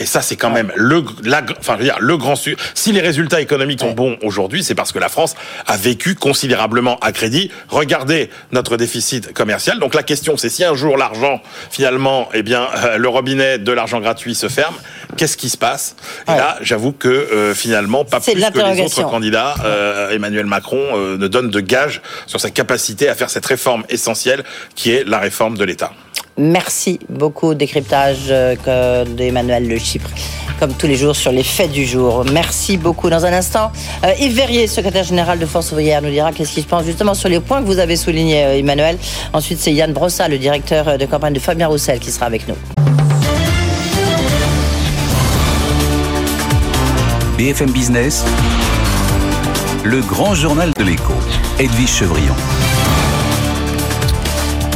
[0.00, 2.34] Et ça, c'est quand même le, la, enfin, dire, le grand.
[2.74, 5.34] Si les résultats économiques sont bons aujourd'hui, c'est parce que la France
[5.66, 7.50] a vécu considérablement à crédit.
[7.68, 9.78] Regardez notre déficit commercial.
[9.78, 13.72] Donc la question, c'est si un jour l'argent, finalement, eh bien, euh, le robinet de
[13.72, 14.74] l'argent gratuit se ferme,
[15.18, 15.96] qu'est-ce qui se passe?
[16.28, 20.96] Et là, j'avoue que euh, finalement, pas plus que les autres candidats, euh, Emmanuel Macron
[20.96, 25.18] ne donne de gage sur sa capacité à faire cette réforme essentielle qui est la
[25.18, 25.92] réforme de l'État.
[26.40, 30.08] Merci beaucoup, décryptage euh, d'Emmanuel Le Chypre,
[30.58, 32.24] comme tous les jours sur les faits du jour.
[32.32, 33.10] Merci beaucoup.
[33.10, 33.70] Dans un instant,
[34.06, 37.12] euh, Yves Verrier, secrétaire général de Force ouvrière, nous dira qu'est-ce qu'il se pense justement
[37.12, 38.96] sur les points que vous avez soulignés, euh, Emmanuel.
[39.34, 42.56] Ensuite, c'est Yann Brossa, le directeur de campagne de Fabien Roussel, qui sera avec nous.
[47.36, 48.24] BFM Business,
[49.84, 51.12] le grand journal de l'écho,
[51.58, 52.34] Edwige Chevrillon.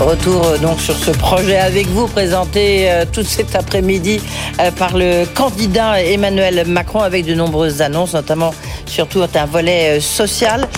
[0.01, 4.21] Retour euh, donc sur ce projet avec vous, présenté euh, tout cet après-midi
[4.61, 8.53] euh, par le candidat Emmanuel Macron avec de nombreuses annonces, notamment
[8.87, 10.69] surtout un volet social.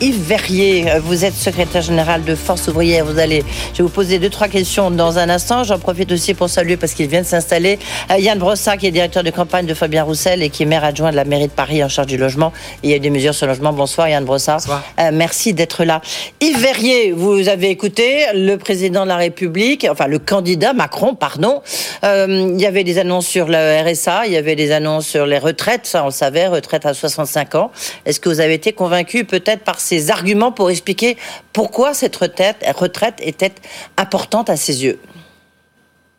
[0.00, 3.04] Yves Verrier, vous êtes secrétaire général de Force ouvrière.
[3.04, 5.62] Vous allez, je vais vous poser deux, trois questions dans un instant.
[5.62, 7.78] J'en profite aussi pour saluer parce qu'il vient de s'installer
[8.18, 11.10] Yann Brossat, qui est directeur de campagne de Fabien Roussel et qui est maire adjoint
[11.10, 12.52] de la mairie de Paris en charge du logement.
[12.82, 13.72] il y a des mesures sur le logement.
[13.72, 14.56] Bonsoir Yann Brossat.
[14.56, 14.82] Bonsoir.
[15.12, 16.00] merci d'être là.
[16.40, 21.62] Yves Verrier, vous avez écouté le président de la République, enfin le candidat Macron, pardon.
[22.04, 25.26] Euh, il y avait des annonces sur le RSA, il y avait des annonces sur
[25.26, 27.70] les retraites, ça on le savait, retraite à 65 ans.
[28.06, 31.16] Est-ce que vous avez été convaincu peut-être par ces arguments pour expliquer
[31.52, 33.52] pourquoi cette retraite était
[33.96, 34.98] importante à ses yeux?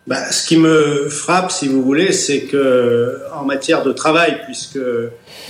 [0.10, 4.80] Bah, ce qui me frappe, si vous voulez, c'est que en matière de travail, puisque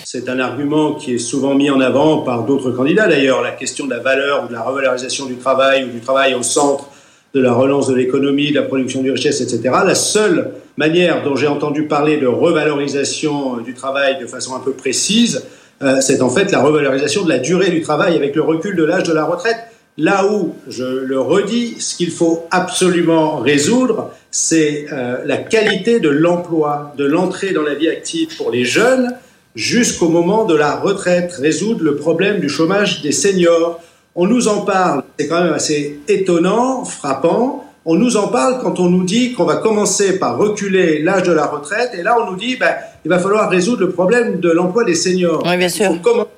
[0.03, 3.85] c'est un argument qui est souvent mis en avant par d'autres candidats d'ailleurs, la question
[3.85, 6.89] de la valeur ou de la revalorisation du travail ou du travail au centre
[7.33, 9.61] de la relance de l'économie, de la production de richesse, etc.
[9.85, 14.73] La seule manière dont j'ai entendu parler de revalorisation du travail de façon un peu
[14.73, 15.41] précise,
[15.81, 18.83] euh, c'est en fait la revalorisation de la durée du travail avec le recul de
[18.83, 19.55] l'âge de la retraite.
[19.97, 26.09] Là où, je le redis, ce qu'il faut absolument résoudre, c'est euh, la qualité de
[26.09, 29.15] l'emploi, de l'entrée dans la vie active pour les jeunes
[29.55, 33.81] jusqu'au moment de la retraite, résoudre le problème du chômage des seniors.
[34.15, 37.65] On nous en parle, c'est quand même assez étonnant, frappant.
[37.85, 41.31] On nous en parle quand on nous dit qu'on va commencer par reculer l'âge de
[41.31, 44.51] la retraite, et là on nous dit ben, il va falloir résoudre le problème de
[44.51, 45.41] l'emploi des seniors.
[45.45, 45.87] Oui, bien sûr.
[45.89, 46.29] Il faut commencer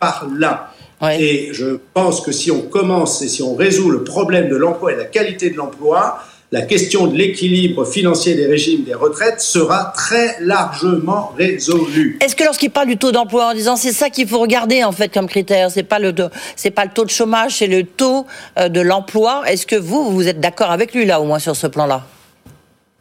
[0.00, 0.72] par là.
[1.18, 4.92] Et je pense que si on commence et si on résout le problème de l'emploi
[4.92, 6.18] et de la qualité de l'emploi,
[6.52, 12.18] la question de l'équilibre financier des régimes des retraites sera très largement résolue.
[12.20, 14.92] Est-ce que lorsqu'il parle du taux d'emploi en disant c'est ça qu'il faut regarder en
[14.92, 16.14] fait comme critère, c'est pas le
[16.54, 18.26] c'est pas le taux de chômage, c'est le taux
[18.58, 19.42] euh, de l'emploi.
[19.46, 22.06] Est-ce que vous vous êtes d'accord avec lui là au moins sur ce plan-là?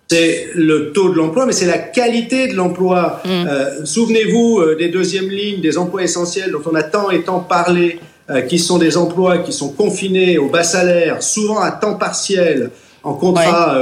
[0.07, 3.21] C'est le taux de l'emploi, mais c'est la qualité de l'emploi.
[3.25, 3.29] Mm.
[3.29, 7.39] Euh, souvenez-vous euh, des deuxièmes lignes, des emplois essentiels dont on a tant et tant
[7.39, 11.95] parlé, euh, qui sont des emplois qui sont confinés au bas salaire, souvent à temps
[11.95, 12.69] partiel,
[13.05, 13.77] en contrat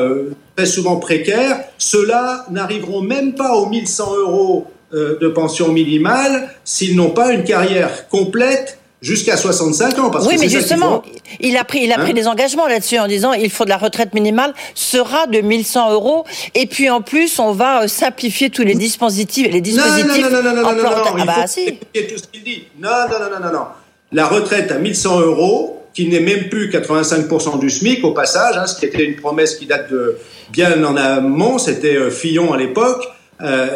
[0.55, 1.63] très souvent précaire.
[1.77, 8.07] Ceux-là n'arriveront même pas aux 1100 euros de pension minimale s'ils n'ont pas une carrière
[8.09, 10.09] complète jusqu'à 65 ans.
[10.09, 11.03] Parce oui, mais justement,
[11.39, 13.69] il a pris, il a pris hein des engagements là-dessus en disant il faut de
[13.69, 18.49] la retraite minimale sera de 1100 euros et puis en plus on va euh, simplifier
[18.49, 20.07] tous les dispositifs, les dispositifs.
[20.07, 21.65] Non, non, non, non, non, non, non, non, non, ah bah, si.
[21.75, 22.63] tout ce qu'il dit.
[22.79, 23.65] Non, non, non, non, non, non.
[24.13, 28.65] La retraite à 1100 euros, qui n'est même plus 85% du SMIC au passage, hein,
[28.65, 30.17] ce qui était une promesse qui date de
[30.51, 33.07] bien en amont, c'était euh, Fillon à l'époque.
[33.41, 33.67] Euh,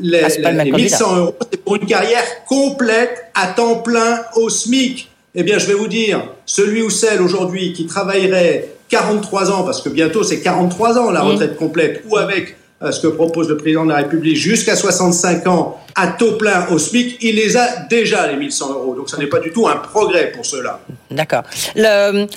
[0.00, 5.08] les, ah, les 1100 euros, c'est pour une carrière complète à temps plein au SMIC.
[5.34, 9.80] Eh bien, je vais vous dire, celui ou celle aujourd'hui qui travaillerait 43 ans, parce
[9.80, 12.56] que bientôt c'est 43 ans la retraite complète, ou avec
[12.90, 16.78] ce que propose le président de la République, jusqu'à 65 ans à taux plein au
[16.78, 18.94] SMIC, il les a déjà, les 1100 euros.
[18.94, 20.80] Donc, ce n'est pas du tout un progrès pour cela.
[21.10, 21.42] D'accord.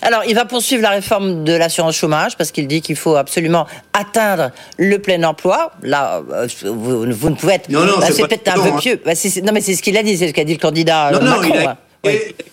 [0.02, 3.66] Alors, il va poursuivre la réforme de l'assurance chômage parce qu'il dit qu'il faut absolument
[3.94, 5.72] atteindre le plein emploi.
[5.84, 7.70] Là, euh, vous, ne pouvez être.
[7.70, 8.78] Non, non, bah, c'est peut-être un peu hein.
[8.80, 9.00] pieux.
[9.06, 11.22] Bah, non, mais c'est ce qu'il a dit, c'est ce qu'a dit le candidat non,
[11.22, 11.48] Macron.
[11.48, 11.70] Non, il a...
[11.72, 11.78] Hein.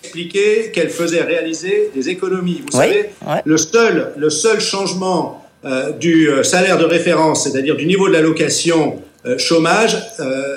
[0.02, 2.62] expliqué qu'elle faisait réaliser des économies.
[2.64, 3.10] Vous savez,
[3.44, 8.12] le seul, le seul changement euh, du euh, salaire de référence, c'est-à-dire du niveau de
[8.12, 9.96] l'allocation euh, chômage,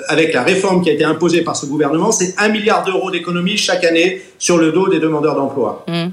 [0.08, 3.56] avec la réforme qui a été imposée par ce gouvernement, c'est un milliard d'euros d'économie
[3.56, 5.84] chaque année sur le dos des demandeurs d'emploi.
[5.86, 6.06] Mmh.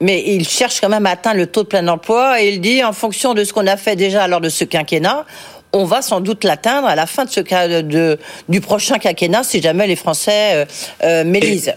[0.00, 2.84] Mais il cherche quand même à atteindre le taux de plein emploi et il dit,
[2.84, 5.24] en fonction de ce qu'on a fait déjà lors de ce quinquennat,
[5.72, 8.16] on va sans doute l'atteindre à la fin de ce cas de,
[8.48, 10.66] du prochain quinquennat si jamais les Français
[11.24, 11.74] mélisent.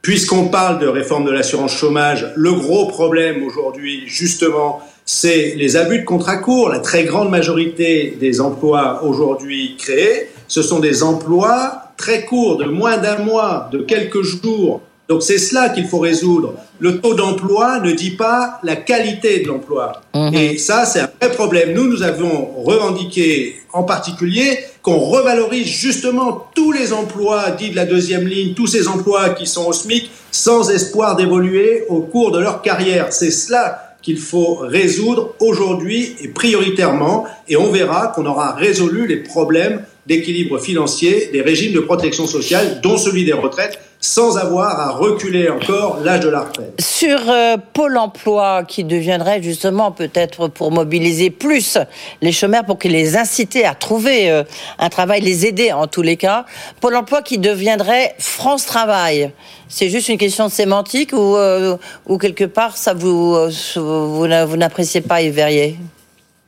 [0.00, 6.00] Puisqu'on parle de réforme de l'assurance chômage, le gros problème aujourd'hui, justement, c'est les abus
[6.00, 6.68] de contrat court.
[6.70, 12.64] La très grande majorité des emplois aujourd'hui créés, ce sont des emplois très courts, de
[12.64, 14.80] moins d'un mois, de quelques jours.
[15.08, 16.54] Donc c'est cela qu'il faut résoudre.
[16.78, 20.00] Le taux d'emploi ne dit pas la qualité de l'emploi.
[20.14, 20.34] Mhm.
[20.34, 21.74] Et ça, c'est un vrai problème.
[21.74, 27.84] Nous, nous avons revendiqué en particulier qu'on revalorise justement tous les emplois dits de la
[27.84, 32.38] deuxième ligne, tous ces emplois qui sont au SMIC, sans espoir d'évoluer au cours de
[32.38, 33.12] leur carrière.
[33.12, 39.16] C'est cela qu'il faut résoudre aujourd'hui et prioritairement, et on verra qu'on aura résolu les
[39.16, 44.90] problèmes d'équilibre financier des régimes de protection sociale, dont celui des retraites, sans avoir à
[44.90, 46.74] reculer encore l'âge de la retraite.
[46.78, 51.78] Sur euh, Pôle emploi, qui deviendrait justement peut-être pour mobiliser plus
[52.20, 54.42] les chômeurs, pour qu'ils les inciter à trouver euh,
[54.78, 56.44] un travail, les aider en tous les cas,
[56.82, 59.30] Pôle emploi qui deviendrait France Travail.
[59.68, 63.34] C'est juste une question de sémantique ou, euh, ou quelque part ça vous,
[63.74, 65.78] vous, n'appréciez pas Yves Verrier?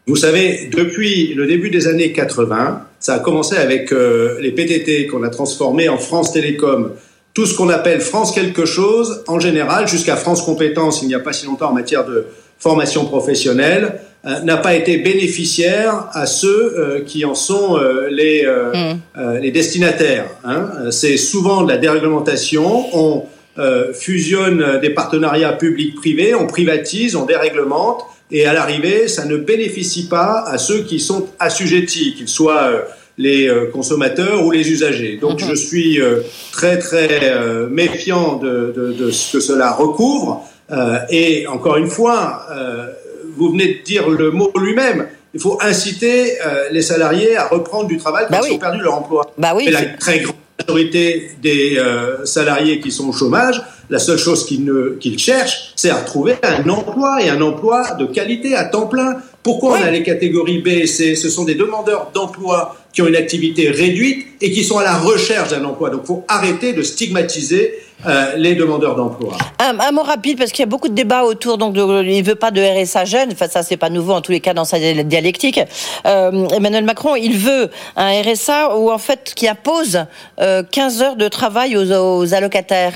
[0.06, 5.06] Vous savez, depuis le début des années 80, ça a commencé avec euh, les PTT
[5.06, 6.92] qu'on a transformés en France Télécom.
[7.36, 11.20] Tout ce qu'on appelle France quelque chose, en général, jusqu'à France Compétences, il n'y a
[11.20, 12.24] pas si longtemps en matière de
[12.58, 18.46] formation professionnelle, euh, n'a pas été bénéficiaire à ceux euh, qui en sont euh, les,
[18.46, 19.38] mmh.
[19.42, 20.30] les destinataires.
[20.44, 20.90] Hein.
[20.90, 22.86] C'est souvent de la déréglementation.
[22.96, 23.24] On
[23.92, 30.42] fusionne des partenariats publics-privés, on privatise, on déréglemente, et à l'arrivée, ça ne bénéficie pas
[30.46, 32.70] à ceux qui sont assujettis, qu'ils soient
[33.18, 35.16] les consommateurs ou les usagers.
[35.16, 35.48] Donc mmh.
[35.48, 36.00] je suis
[36.52, 37.32] très très
[37.70, 40.44] méfiant de, de, de, ce que cela recouvre.
[41.10, 42.46] et encore une fois,
[43.36, 45.06] vous venez de dire le mot lui-même.
[45.36, 48.80] Il faut inciter euh, les salariés à reprendre du travail quand bah ils ont perdu
[48.80, 49.30] leur emploi.
[49.36, 53.98] Bah oui, Et la très grande majorité des euh, salariés qui sont au chômage, la
[53.98, 58.64] seule chose qu'ils cherchent, c'est à retrouver un emploi et un emploi de qualité à
[58.64, 59.18] temps plein.
[59.42, 61.14] Pourquoi on a les catégories B et C?
[61.14, 64.96] Ce sont des demandeurs d'emploi qui ont une activité réduite et qui sont à la
[64.96, 65.90] recherche d'un emploi.
[65.90, 67.74] Donc il faut arrêter de stigmatiser
[68.06, 69.36] euh, les demandeurs d'emploi.
[69.58, 72.36] Un, mot rapide, parce qu'il y a beaucoup de débats autour, donc il ne veut
[72.36, 74.78] pas de RSA jeune, enfin ça c'est pas nouveau en tous les cas dans sa
[74.78, 75.60] dialectique.
[76.06, 80.06] Euh, Emmanuel Macron, il veut un RSA où en fait qui impose
[80.38, 82.94] 15 euh, heures de travail aux, allocataires.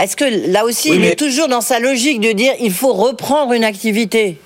[0.00, 3.52] Est-ce que là aussi il est toujours dans sa logique de dire il faut reprendre
[3.52, 4.38] une activité?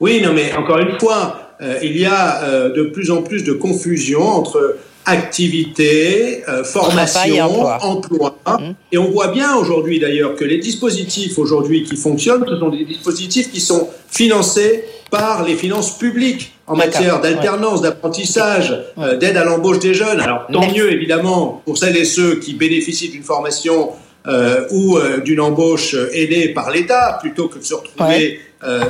[0.00, 1.45] Oui, non mais encore une fois,
[1.82, 8.36] il y a de plus en plus de confusion entre activité, euh, formation, emploi.
[8.44, 8.72] Mmh.
[8.90, 12.84] Et on voit bien aujourd'hui d'ailleurs que les dispositifs aujourd'hui qui fonctionnent, ce sont des
[12.84, 19.44] dispositifs qui sont financés par les finances publiques en matière d'alternance, d'apprentissage, euh, d'aide à
[19.44, 20.20] l'embauche des jeunes.
[20.20, 23.90] Alors tant mieux évidemment pour celles et ceux qui bénéficient d'une formation
[24.26, 28.40] euh, ou d'une embauche aidée par l'État plutôt que de se retrouver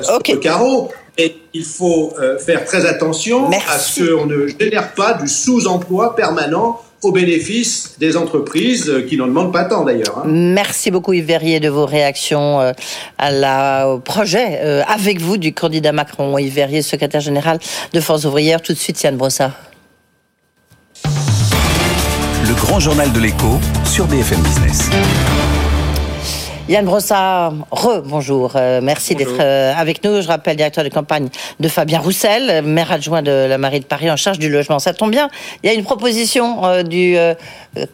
[0.00, 0.90] sur le carreau.
[1.18, 6.14] Et il faut euh, faire très attention à ce qu'on ne génère pas du sous-emploi
[6.14, 10.18] permanent au bénéfice des entreprises euh, qui n'en demandent pas tant d'ailleurs.
[10.18, 10.24] Hein.
[10.26, 12.72] Merci beaucoup Yves Verrier de vos réactions euh,
[13.16, 16.36] à la, au projet avec vous du candidat Macron.
[16.36, 17.58] Yves Verrier, secrétaire général
[17.92, 18.60] de Force ouvrière.
[18.60, 19.52] Tout de suite, Yann Brossard.
[22.48, 24.90] Le grand journal de l'écho sur BFM Business.
[26.68, 28.54] Yann Brossard, re-bonjour.
[28.56, 30.20] Euh, merci d'être euh, avec nous.
[30.20, 31.28] Je rappelle, directeur de campagne
[31.60, 34.80] de Fabien Roussel, maire adjoint de la mairie de Paris en charge du logement.
[34.80, 35.30] Ça tombe bien.
[35.62, 37.16] Il y a une proposition euh, du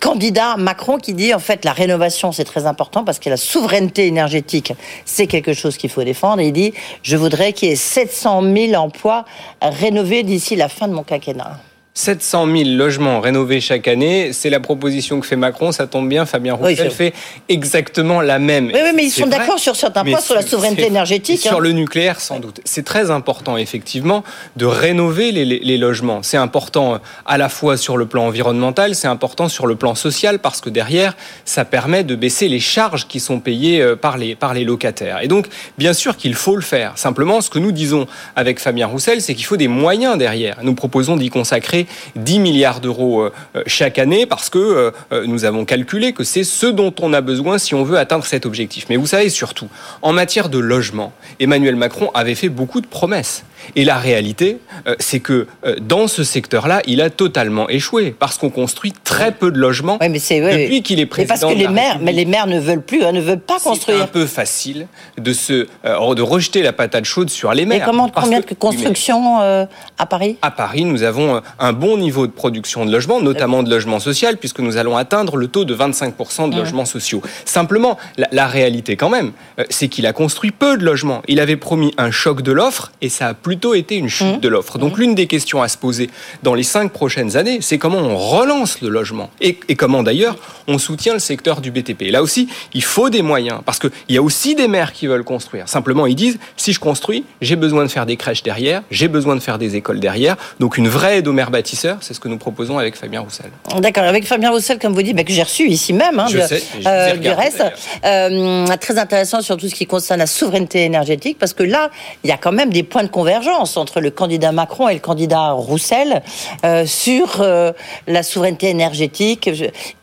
[0.00, 4.06] candidat Macron qui dit en fait la rénovation c'est très important parce que la souveraineté
[4.06, 4.72] énergétique
[5.04, 6.40] c'est quelque chose qu'il faut défendre.
[6.40, 9.26] Et il dit je voudrais qu'il y ait 700 000 emplois
[9.60, 11.58] rénovés d'ici la fin de mon quinquennat.
[11.94, 15.72] 700 000 logements rénovés chaque année, c'est la proposition que fait Macron.
[15.72, 17.12] Ça tombe bien, Fabien Roussel fait
[17.50, 18.70] exactement la même.
[18.72, 21.40] Oui, mais ils sont d'accord sur certains points, sur la souveraineté énergétique.
[21.40, 21.60] Sur hein.
[21.60, 22.60] le nucléaire, sans doute.
[22.64, 24.24] C'est très important, effectivement,
[24.56, 26.22] de rénover les, les logements.
[26.22, 29.94] C'est important euh, à la fois sur le plan environnemental, c'est important sur le plan
[29.94, 34.16] social, parce que derrière, ça permet de baisser les charges qui sont payées euh, par
[34.16, 35.22] les, par les locataires.
[35.22, 36.96] Et donc, bien sûr qu'il faut le faire.
[36.96, 40.56] Simplement, ce que nous disons avec Fabien Roussel, c'est qu'il faut des moyens derrière.
[40.62, 41.81] Nous proposons d'y consacrer
[42.16, 46.44] 10 milliards d'euros euh, euh, chaque année parce que euh, nous avons calculé que c'est
[46.44, 48.86] ce dont on a besoin si on veut atteindre cet objectif.
[48.88, 49.68] Mais vous savez surtout,
[50.02, 53.44] en matière de logement, Emmanuel Macron avait fait beaucoup de promesses.
[53.76, 58.38] Et la réalité, euh, c'est que euh, dans ce secteur-là, il a totalement échoué parce
[58.38, 61.34] qu'on construit très peu de logements oui, mais c'est, depuis qu'il est président.
[61.34, 63.58] Mais parce que les maires, mais les maires ne veulent plus, hein, ne veulent pas
[63.60, 63.98] construire.
[63.98, 64.86] C'est un peu facile
[65.18, 67.82] de se euh, de rejeter la patate chaude sur les maires.
[67.82, 70.36] Et comment combien de constructions à Paris?
[70.42, 74.28] À Paris, nous avons un bon niveau de production de logements, notamment de logements sociaux,
[74.38, 77.22] puisque nous allons atteindre le taux de 25% de logements sociaux.
[77.44, 79.32] Simplement, la, la réalité quand même,
[79.70, 81.22] c'est qu'il a construit peu de logements.
[81.28, 84.38] Il avait promis un choc de l'offre et ça a plus plutôt été une chute
[84.38, 84.40] mmh.
[84.40, 84.78] de l'offre.
[84.78, 85.00] Donc mmh.
[85.00, 86.08] l'une des questions à se poser
[86.42, 90.36] dans les cinq prochaines années, c'est comment on relance le logement et, comment d'ailleurs
[90.68, 92.10] on soutient le secteur du BTP.
[92.10, 95.24] là aussi, il faut des moyens parce qu'il y a aussi des maires qui veulent
[95.24, 95.68] construire.
[95.68, 99.34] Simplement, ils disent si je construis, j'ai besoin de faire des crèches derrière, j'ai besoin
[99.36, 100.36] de faire des écoles derrière.
[100.58, 103.50] Donc une vraie aide aux maires bâtisseurs, c'est ce que nous proposons avec Fabien Roussel.
[103.80, 106.38] D'accord, avec Fabien Roussel, comme vous dites, bah, que j'ai reçu ici même, hein, je
[106.38, 107.62] sais, euh, du reste,
[108.06, 111.90] euh, très intéressant sur tout ce qui concerne la souveraineté énergétique, parce que là,
[112.24, 115.00] il y a quand même des points de convergence entre le candidat Macron et le
[115.00, 116.22] candidat Roussel
[116.64, 117.72] euh, sur euh,
[118.06, 119.50] la souveraineté énergétique.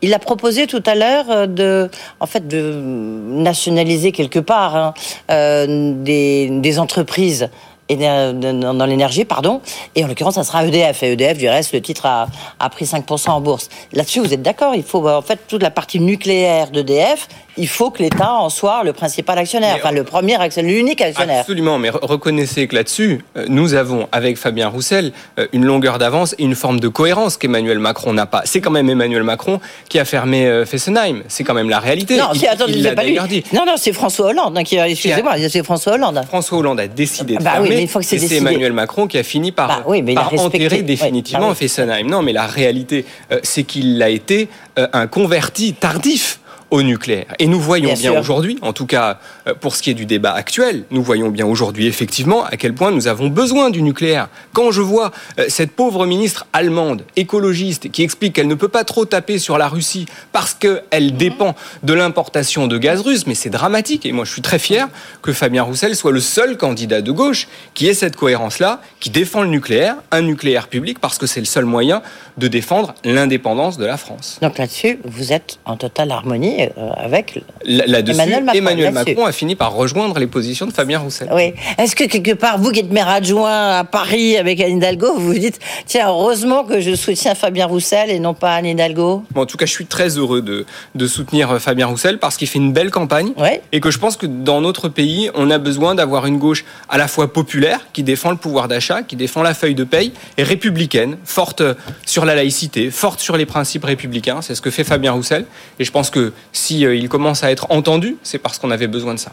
[0.02, 4.94] il a proposé tout à l'heure euh, de, en fait, de nationaliser quelque part hein,
[5.28, 7.50] des, des entreprises
[7.90, 9.60] et dans l'énergie, pardon.
[9.96, 11.02] Et en l'occurrence, ça sera EDF.
[11.02, 12.28] Et EDF, du reste, le titre a,
[12.60, 13.68] a pris 5% en bourse.
[13.92, 14.76] Là-dessus, vous êtes d'accord?
[14.76, 17.26] Il faut en fait toute la partie nucléaire d'EDF
[17.60, 21.40] il faut que l'État en soit le principal actionnaire, enfin le premier actionnaire, l'unique actionnaire.
[21.40, 26.34] Absolument, mais reconnaissez que là-dessus, euh, nous avons avec Fabien Roussel euh, une longueur d'avance
[26.38, 28.42] et une forme de cohérence qu'Emmanuel Macron n'a pas.
[28.44, 31.22] C'est quand même Emmanuel Macron qui a fermé euh, Fessenheim.
[31.28, 32.16] C'est quand même la réalité.
[32.16, 33.44] Non, il, attendez, pas Dit.
[33.52, 34.88] Non, non, c'est François Hollande hein, qui a.
[34.88, 36.22] Excusez-moi, c'est François Hollande.
[36.26, 37.76] François Hollande a décidé de bah fermer.
[37.76, 42.06] Oui, c'est Emmanuel Macron qui a fini par, bah par enterrer définitivement Fessenheim.
[42.06, 43.04] Non, mais la réalité,
[43.42, 46.39] c'est qu'il a été un converti tardif
[46.70, 47.34] au nucléaire.
[47.38, 50.32] Et nous voyons bien, aujourd'hui, en tout cas euh, pour ce qui est du débat
[50.32, 54.28] actuel, nous voyons bien aujourd'hui effectivement à quel point nous avons besoin du nucléaire.
[54.52, 58.84] Quand je vois euh, cette pauvre ministre allemande, écologiste, qui explique qu'elle ne peut pas
[58.84, 61.10] trop taper sur la Russie parce qu'elle mhm.
[61.16, 64.06] dépend de l'importation de gaz russe, mais c'est dramatique.
[64.06, 64.88] Et moi je suis très fier
[65.22, 69.42] que Fabien Roussel soit le seul candidat de gauche qui ait cette cohérence-là, qui défend
[69.42, 72.02] le nucléaire, un nucléaire public, parce que c'est le seul moyen
[72.38, 74.38] de défendre l'indépendance de la France.
[74.40, 78.58] Donc là-dessus, vous êtes en totale harmonie euh, avec Emmanuel Macron.
[78.58, 81.28] Emmanuel Macron a fini par rejoindre les positions de Fabien Roussel.
[81.32, 81.54] Oui.
[81.78, 85.32] Est-ce que quelque part, vous qui êtes maire adjoint à Paris avec Anne Hidalgo, vous
[85.32, 89.24] vous dites, tiens, heureusement que je soutiens Fabien Roussel et non pas Anne Hidalgo?
[89.34, 92.48] En tout cas, je suis très heureux de, de soutenir euh, Fabien Roussel parce qu'il
[92.48, 93.32] fait une belle campagne
[93.72, 96.98] et que je pense que dans notre pays, on a besoin d'avoir une gauche à
[96.98, 100.42] la fois populaire, qui défend le pouvoir d'achat, qui défend la feuille de paye, et
[100.42, 101.62] républicaine, forte
[102.04, 104.42] sur la laïcité, forte sur les principes républicains.
[104.42, 105.44] C'est ce que fait Fabien Roussel.
[105.78, 108.86] Et je pense que si euh, il commence à être entendu, c'est parce qu'on avait
[108.86, 109.32] besoin de ça.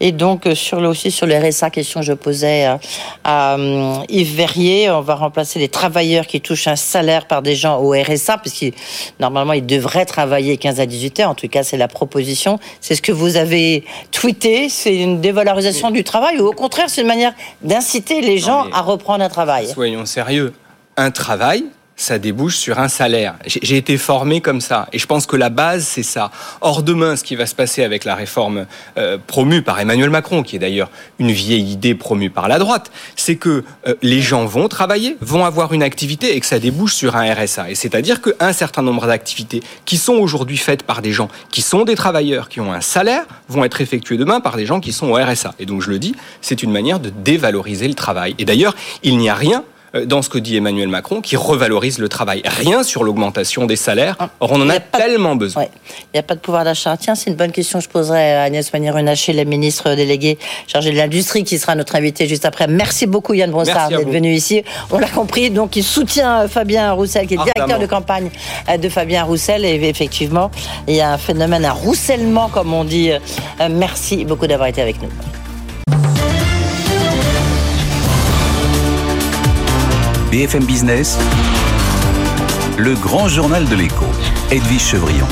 [0.00, 2.68] Et donc, euh, sur le, aussi sur le RSA, question que je posais
[3.24, 7.54] à, euh, Yves Verrier, on va remplacer les travailleurs qui touchent un salaire par des
[7.54, 8.74] gens au RSA, puisque
[9.20, 11.30] normalement, ils devraient travailler 15 à 18 heures.
[11.30, 12.58] En tout cas, c'est la proposition.
[12.80, 14.68] C'est ce que vous avez tweeté.
[14.68, 18.80] C'est une dévalorisation du travail ou au contraire, c'est une manière d'inciter les gens à
[18.80, 20.52] reprendre un travail Soyons sérieux.
[20.96, 21.64] Un travail,
[21.96, 23.36] ça débouche sur un salaire.
[23.46, 24.86] J'ai été formé comme ça.
[24.92, 26.30] Et je pense que la base, c'est ça.
[26.60, 28.66] Or, demain, ce qui va se passer avec la réforme
[28.98, 32.90] euh, promue par Emmanuel Macron, qui est d'ailleurs une vieille idée promue par la droite,
[33.16, 36.94] c'est que euh, les gens vont travailler, vont avoir une activité et que ça débouche
[36.94, 37.70] sur un RSA.
[37.70, 41.84] Et c'est-à-dire qu'un certain nombre d'activités qui sont aujourd'hui faites par des gens qui sont
[41.84, 45.08] des travailleurs, qui ont un salaire, vont être effectuées demain par des gens qui sont
[45.08, 45.54] au RSA.
[45.58, 48.34] Et donc, je le dis, c'est une manière de dévaloriser le travail.
[48.38, 49.64] Et d'ailleurs, il n'y a rien
[50.04, 52.42] dans ce que dit Emmanuel Macron, qui revalorise le travail.
[52.44, 54.16] Rien sur l'augmentation des salaires.
[54.18, 54.30] Ah.
[54.40, 55.64] Or, on en a, tellement besoin.
[55.64, 55.68] Il
[56.14, 56.96] n'y a pas de pouvoir d'achat.
[56.96, 60.90] Tiens, c'est une bonne question que je poserai à Agnès Pannier-Runacher, la ministre déléguée chargée
[60.90, 62.66] de l'industrie, qui sera notre invitée juste après.
[62.66, 64.62] Merci beaucoup, Yann Brossard, d'être venu ici.
[64.90, 68.30] On l'a compris, donc il soutient Fabien Roussel, qui est directeur de campagne
[68.68, 69.64] euh, de Fabien Roussel.
[69.64, 70.50] Et effectivement,
[70.86, 73.12] il y a un phénomène, un roussellement, comme on dit.
[73.12, 75.08] Euh, merci beaucoup d'avoir été avec nous.
[80.30, 81.16] BFM Business,
[82.76, 84.04] le grand journal de l'écho,
[84.50, 85.26] Edwige Chevrillon.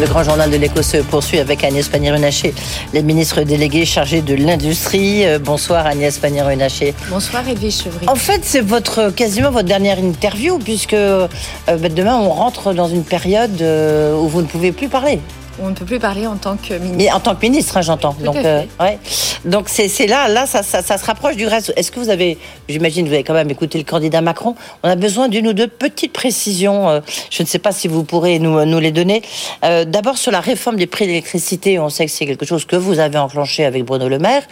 [0.00, 2.52] Le grand journal de l'écho se poursuit avec Agnès Pannier-Runacher,
[2.92, 5.24] les ministres délégués chargés de l'industrie.
[5.24, 6.94] Euh, bonsoir Agnès Pannier-Runacher.
[7.10, 8.10] Bonsoir Edwige Chevrillon.
[8.10, 11.28] En fait, c'est votre quasiment votre dernière interview puisque euh,
[11.66, 15.20] bah, demain on rentre dans une période euh, où vous ne pouvez plus parler
[15.60, 16.96] on ne peut plus parler en tant que ministre.
[16.96, 18.14] Mais en tant que ministre, hein, j'entends.
[18.24, 18.98] Donc, euh, ouais.
[19.44, 21.72] Donc c'est là, là, ça, ça, se rapproche du reste.
[21.76, 24.54] Est-ce que vous avez, j'imagine, vous avez quand même écouté le candidat Macron.
[24.82, 26.88] On a besoin d'une ou deux petites précisions.
[26.88, 29.22] Euh, je ne sais pas si vous pourrez nous, nous les donner.
[29.64, 32.76] Euh, d'abord sur la réforme des prix d'électricité, on sait que c'est quelque chose que
[32.76, 34.42] vous avez enclenché avec Bruno Le Maire,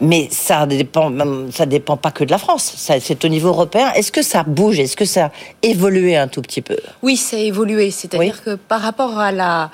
[0.00, 1.12] mais ça dépend,
[1.52, 2.74] ça dépend pas que de la France.
[2.76, 3.92] C'est au niveau européen.
[3.92, 4.78] Est-ce que ça bouge?
[4.78, 5.30] Est-ce que ça a
[5.62, 6.76] évolué un tout petit peu?
[7.02, 7.90] Oui, ça a évolué.
[7.90, 9.70] C'est-à-dire que par rapport à la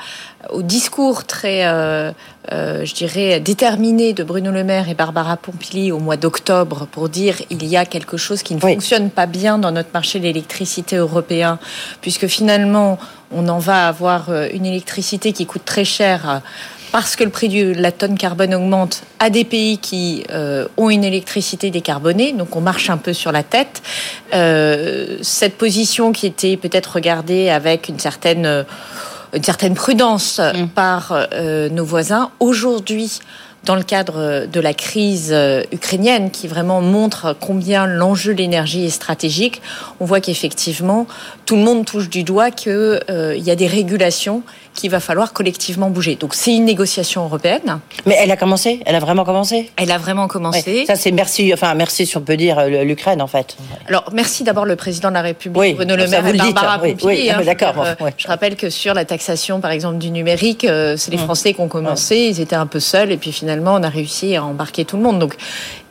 [0.50, 2.12] au discours très, euh,
[2.52, 7.08] euh, je dirais, déterminé de Bruno Le Maire et Barbara Pompili au mois d'octobre pour
[7.08, 10.24] dire il y a quelque chose qui ne fonctionne pas bien dans notre marché de
[10.24, 11.58] l'électricité européen,
[12.00, 12.98] puisque finalement
[13.32, 16.42] on en va avoir euh, une électricité qui coûte très cher
[16.92, 20.22] parce que le prix de la tonne carbone augmente à des pays qui
[20.76, 23.82] ont une électricité décarbonée, donc on marche un peu sur la tête.
[25.22, 28.64] cette position qui était peut-être regardée avec une certaine
[29.34, 30.68] une certaine prudence mm.
[30.68, 32.30] par euh, nos voisins.
[32.40, 33.20] Aujourd'hui,
[33.64, 38.84] dans le cadre de la crise euh, ukrainienne qui vraiment montre combien l'enjeu de l'énergie
[38.84, 39.62] est stratégique,
[40.00, 41.06] on voit qu'effectivement,
[41.46, 44.42] tout le monde touche du doigt qu'il euh, y a des régulations
[44.74, 46.16] qu'il va falloir collectivement bouger.
[46.16, 47.78] Donc c'est une négociation européenne.
[48.06, 48.80] Mais elle a commencé?
[48.86, 49.70] Elle a vraiment commencé?
[49.76, 50.84] Elle a vraiment commencé.
[50.86, 53.56] ça c'est merci, enfin merci si on peut dire l'Ukraine en fait.
[53.88, 57.42] Alors merci d'abord le président de la République, Bruno Le Maire et Barbara Oui, hein,
[57.44, 57.74] d'accord.
[57.84, 61.20] Euh, je rappelle que sur la taxation par exemple du numérique, euh, c'est les mm.
[61.20, 64.34] Français qui ont commencé, ils étaient un peu seuls et puis finalement on a réussi
[64.34, 65.18] à embarquer tout le monde.
[65.18, 65.36] Donc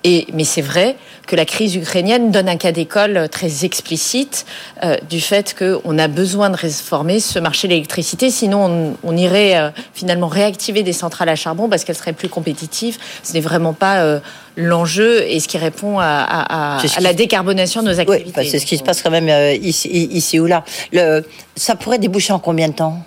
[0.04, 0.98] Et, mais c'est vrai
[1.28, 4.46] que la crise ukrainienne donne un cas d'école très explicite
[4.84, 9.58] euh, du fait qu'on a besoin de réformer ce marché de l'électricité, sinon on, irait
[9.58, 12.98] euh, finalement réactiver des centrales à charbon parce qu'elles seraient plus compétitives.
[13.24, 14.20] Ce n'est vraiment pas euh,
[14.58, 18.42] l'enjeu et ce qui répond à, la décarbonation de nos activités.
[18.42, 19.30] Oui, c'est ce qui se passe quand même
[19.62, 20.66] ici, ici ou là.
[20.92, 21.24] Le,
[21.56, 23.00] ça pourrait déboucher en combien de temps?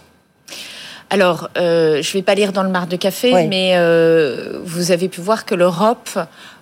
[1.10, 3.76] Alors, je ne vais pas lire dans le mar de café, mais
[4.64, 6.18] vous avez pu voir que l'Europe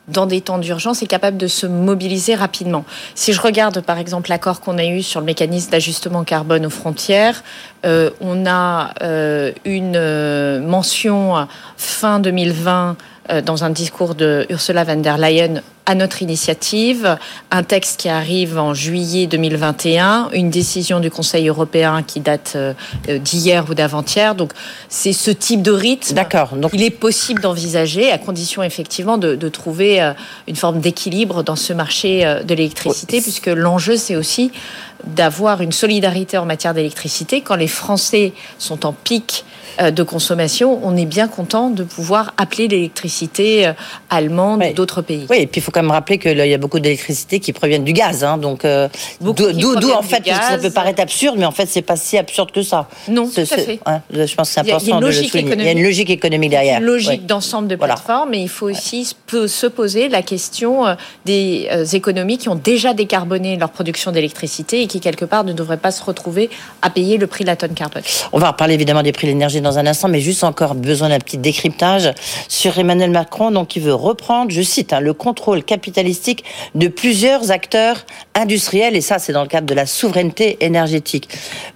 [0.08, 2.84] dans des temps d'urgence, est capable de se mobiliser rapidement.
[3.14, 6.70] Si je regarde par exemple l'accord qu'on a eu sur le mécanisme d'ajustement carbone aux
[6.70, 7.42] frontières,
[7.84, 12.96] euh, on a euh, une euh, mention fin 2020
[13.30, 17.18] euh, dans un discours de Ursula von der Leyen à notre initiative,
[17.50, 22.56] un texte qui arrive en juillet 2021, une décision du Conseil européen qui date
[23.06, 24.34] d'hier ou d'avant-hier.
[24.34, 24.52] Donc
[24.88, 26.14] c'est ce type de rythme.
[26.14, 26.56] D'accord.
[26.56, 30.14] Donc il est possible d'envisager, à condition effectivement de, de trouver
[30.48, 34.52] une forme d'équilibre dans ce marché de l'électricité, puisque l'enjeu c'est aussi
[35.06, 39.44] d'avoir une solidarité en matière d'électricité quand les Français sont en pic
[39.80, 43.72] euh, de consommation, on est bien content de pouvoir appeler l'électricité euh,
[44.08, 45.26] allemande d'autres pays.
[45.28, 47.82] Oui, et puis il faut quand même rappeler qu'il y a beaucoup d'électricité qui proviennent
[47.82, 48.22] du gaz.
[48.22, 48.88] Hein, donc, euh,
[49.20, 49.32] d'où
[49.90, 52.88] en fait, ça peut paraître absurde, mais en fait, c'est pas si absurde que ça.
[53.08, 53.80] Non, tout à fait.
[53.86, 55.54] Hein, je pense que c'est important de le souligner.
[55.58, 56.78] Il y a une logique économique derrière.
[56.78, 62.38] Une logique d'ensemble de plateformes, mais il faut aussi se poser la question des économies
[62.38, 66.02] qui ont déjà décarboné leur production d'électricité et qui, quelque part, ne devraient pas se
[66.02, 66.50] retrouver
[66.82, 68.02] à payer le prix de la tonne carbone.
[68.32, 71.08] On va reparler évidemment des prix de l'énergie dans un instant, mais juste encore besoin
[71.08, 72.12] d'un petit décryptage
[72.48, 77.50] sur Emmanuel Macron, donc qui veut reprendre, je cite, hein, le contrôle capitalistique de plusieurs
[77.50, 81.28] acteurs industriels, et ça c'est dans le cadre de la souveraineté énergétique.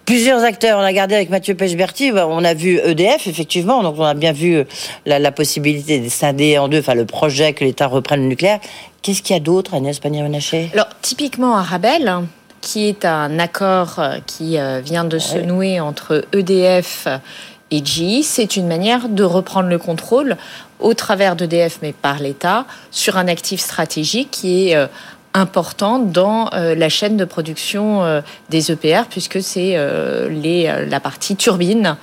[0.05, 3.97] Plusieurs acteurs, on a gardé avec Mathieu Pechberti, bah, on a vu EDF effectivement, donc
[3.99, 4.65] on a bien vu
[5.07, 8.61] la, possibilité de scinder en deux, enfin le projet que l'État reprenne le nucléaire.
[9.03, 10.71] Qu'est-ce qu'il y a d'autre, Agnès Pannier-Runacher?
[10.73, 12.13] Alors, typiquement à Rabel,
[12.61, 17.09] qui est un accord euh, qui euh, vient de se nouer entre EDF
[17.71, 20.37] et GE, c'est une manière de reprendre le contrôle
[20.81, 24.89] au travers d'EDF, mais par l'État, sur un actif stratégique qui est
[25.39, 28.21] euh, important dans euh, la chaîne de production euh,
[28.51, 30.29] des EPR puisque c'est euh,
[30.89, 31.97] la partie turbine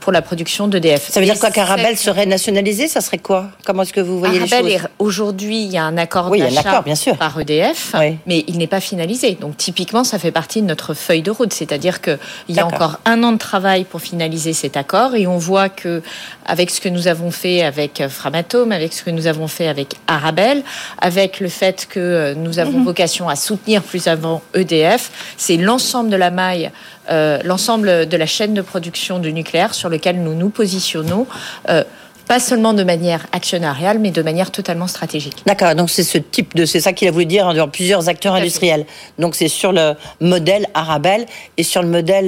[0.00, 1.08] pour la production d'EDF.
[1.10, 3.46] Ça veut dire quoi qu'Arabel serait nationalisé Ça serait quoi?
[3.64, 4.88] Comment est-ce que vous voyez les choses?
[4.98, 6.82] Aujourd'hui, il y a un accord d'achat
[7.18, 7.94] par EDF,
[8.26, 9.38] mais il n'est pas finalisé.
[9.40, 12.18] Donc typiquement, ça fait partie de notre feuille de route, c'est-à-dire qu'il
[12.50, 16.02] y a encore un an de travail pour finaliser cet accord et on voit que
[16.44, 19.94] avec ce que nous avons fait avec Framatome, avec ce que nous avons fait avec
[20.08, 20.62] Arabel,
[21.00, 26.16] avec le fait que nous avons Vocation à soutenir plus avant EDF, c'est l'ensemble de
[26.16, 26.70] la maille,
[27.10, 31.26] euh, l'ensemble de la chaîne de production du nucléaire sur lequel nous nous positionnons.
[31.68, 31.84] Euh,
[32.30, 35.42] pas seulement de manière actionnariale, mais de manière totalement stratégique.
[35.46, 38.34] D'accord, donc c'est ce type de, c'est ça qu'il a voulu dire, dans plusieurs acteurs
[38.34, 38.86] industriels.
[39.18, 41.26] Donc c'est sur le modèle Arabel
[41.56, 42.26] et sur le modèle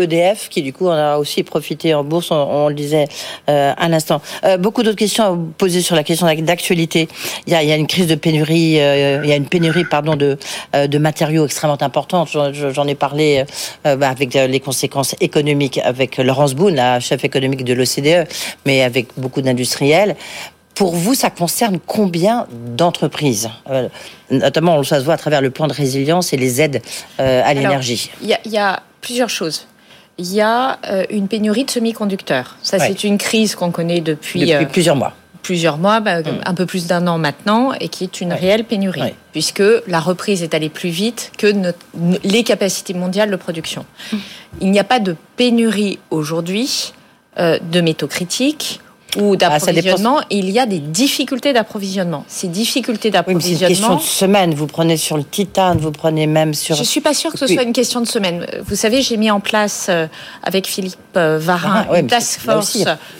[0.00, 3.08] EDF, euh, e qui du coup on a aussi profité en bourse, on, le disait
[3.50, 4.22] euh, un instant.
[4.44, 7.06] Euh, beaucoup d'autres questions à vous poser sur la question d'actualité.
[7.46, 9.48] Il y a, il y a une crise de pénurie, euh, il y a une
[9.48, 10.38] pénurie, pardon, de,
[10.72, 12.30] de matériaux extrêmement importante.
[12.52, 13.44] J'en ai parlé
[13.84, 18.26] bah, avec les conséquences économiques avec Laurence Boone, la chef économique de l'OCDE,
[18.64, 20.16] mais avec beaucoup d'industriels.
[20.76, 22.46] Pour vous, ça concerne combien
[22.76, 23.88] d'entreprises euh,
[24.30, 26.82] Notamment, ça se voit à travers le plan de résilience et les aides
[27.18, 28.10] euh, à l'énergie.
[28.20, 29.66] Il y, a plusieurs choses.
[30.18, 32.56] Il y a euh, une pénurie de semi-conducteurs.
[32.62, 36.40] Ça, c'est une crise qu'on connaît depuis, plusieurs mois plusieurs mois, bah, mm.
[36.44, 40.42] un peu plus d'un an maintenant, et qui est une réelle pénurie, puisque la reprise
[40.42, 41.52] est allée plus vite que
[42.24, 43.86] les capacités mondiales de production.
[44.12, 44.16] Mm.
[44.62, 46.92] Il n'y a pas de pénurie aujourd'hui
[47.38, 48.80] de métaux critiques
[49.16, 52.24] ou ah, d'approvisionnement, il y a des difficultés d'approvisionnement.
[52.28, 53.58] Ces difficultés d'approvisionnement.
[53.58, 54.54] c'est une question de semaine.
[54.54, 56.76] Vous prenez sur le titane, vous prenez même sur.
[56.76, 58.46] Je suis pas sûre que ce soit une question de semaine.
[58.64, 60.06] Vous savez, j'ai mis en place euh,
[60.42, 62.74] avec Philippe euh, Varin ah, une task force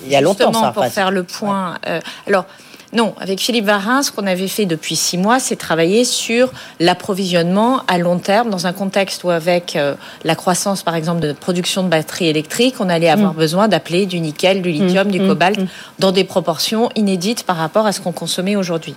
[0.04, 1.78] il y a longtemps ça, pour faire le point.
[1.86, 2.46] Euh, alors.
[2.92, 7.82] Non, avec Philippe Varin, ce qu'on avait fait depuis six mois, c'est travailler sur l'approvisionnement
[7.88, 11.82] à long terme dans un contexte où, avec euh, la croissance, par exemple, de production
[11.82, 13.36] de batteries électriques, on allait avoir mm.
[13.36, 15.10] besoin d'appeler du nickel, du lithium, mm.
[15.10, 15.26] du mm.
[15.26, 15.60] cobalt
[15.98, 18.94] dans des proportions inédites par rapport à ce qu'on consommait aujourd'hui.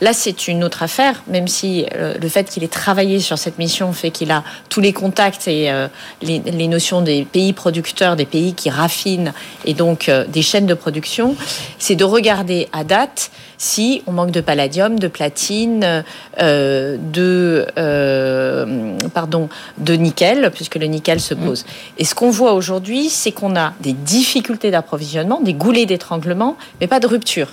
[0.00, 3.58] Là, c'est une autre affaire, même si euh, le fait qu'il ait travaillé sur cette
[3.58, 5.86] mission fait qu'il a tous les contacts et euh,
[6.22, 9.32] les, les, notions des pays producteurs, des pays qui raffinent
[9.64, 11.36] et donc des chaînes de production,
[11.78, 13.27] c'est de regarder à date
[13.58, 16.04] si on manque de palladium, de platine,
[16.40, 19.48] euh, de euh, pardon,
[19.78, 21.64] de nickel, puisque le nickel se pose.
[21.98, 26.86] Et ce qu'on voit aujourd'hui, c'est qu'on a des difficultés d'approvisionnement, des goulets d'étranglement, mais
[26.86, 27.48] pas de rupture.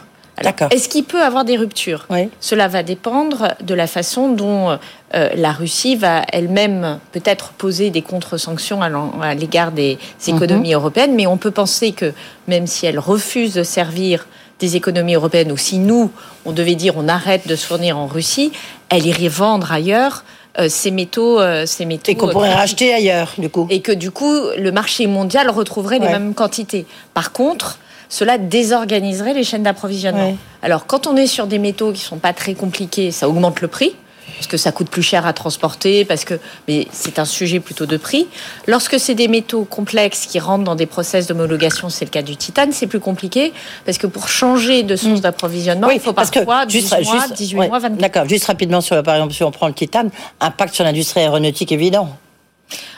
[0.72, 2.08] Est-ce qu'il peut avoir des ruptures?
[2.40, 4.78] Cela va dépendre de la façon dont
[5.14, 9.98] euh, la Russie va elle-même peut-être poser des contre-sanctions à l'égard des
[10.28, 10.76] économies mhm.
[10.76, 12.12] européennes, mais on peut penser que
[12.48, 14.28] même si elle refuse de servir
[14.60, 16.12] des économies européennes, ou si nous,
[16.46, 18.52] on devait dire on arrête de se fournir en Russie,
[18.90, 20.24] elle irait vendre ailleurs
[20.58, 22.12] euh, ces métaux, euh, ces métaux.
[22.12, 23.68] Et qu'on pourrait racheter ailleurs, du coup.
[23.70, 26.86] Et que du coup, le marché mondial retrouverait les mêmes quantités.
[27.14, 27.78] Par contre,
[28.08, 30.38] cela désorganiserait les chaînes d'approvisionnement.
[30.62, 33.68] Alors, quand on est sur des métaux qui sont pas très compliqués, ça augmente le
[33.68, 33.96] prix
[34.36, 37.86] parce que ça coûte plus cher à transporter, parce que mais c'est un sujet plutôt
[37.86, 38.28] de prix.
[38.68, 42.36] Lorsque c'est des métaux complexes qui rentrent dans des process d'homologation, c'est le cas du
[42.36, 43.54] titane, c'est plus compliqué
[43.86, 45.22] parce que pour changer de source mm.
[45.22, 49.34] d'approvisionnement, il faut parfois 18 mois, 18 mois, 24 D'accord, juste rapidement sur par exemple
[49.34, 50.10] si on prend le titane,
[50.40, 52.10] impact sur l'industrie aéronautique évident.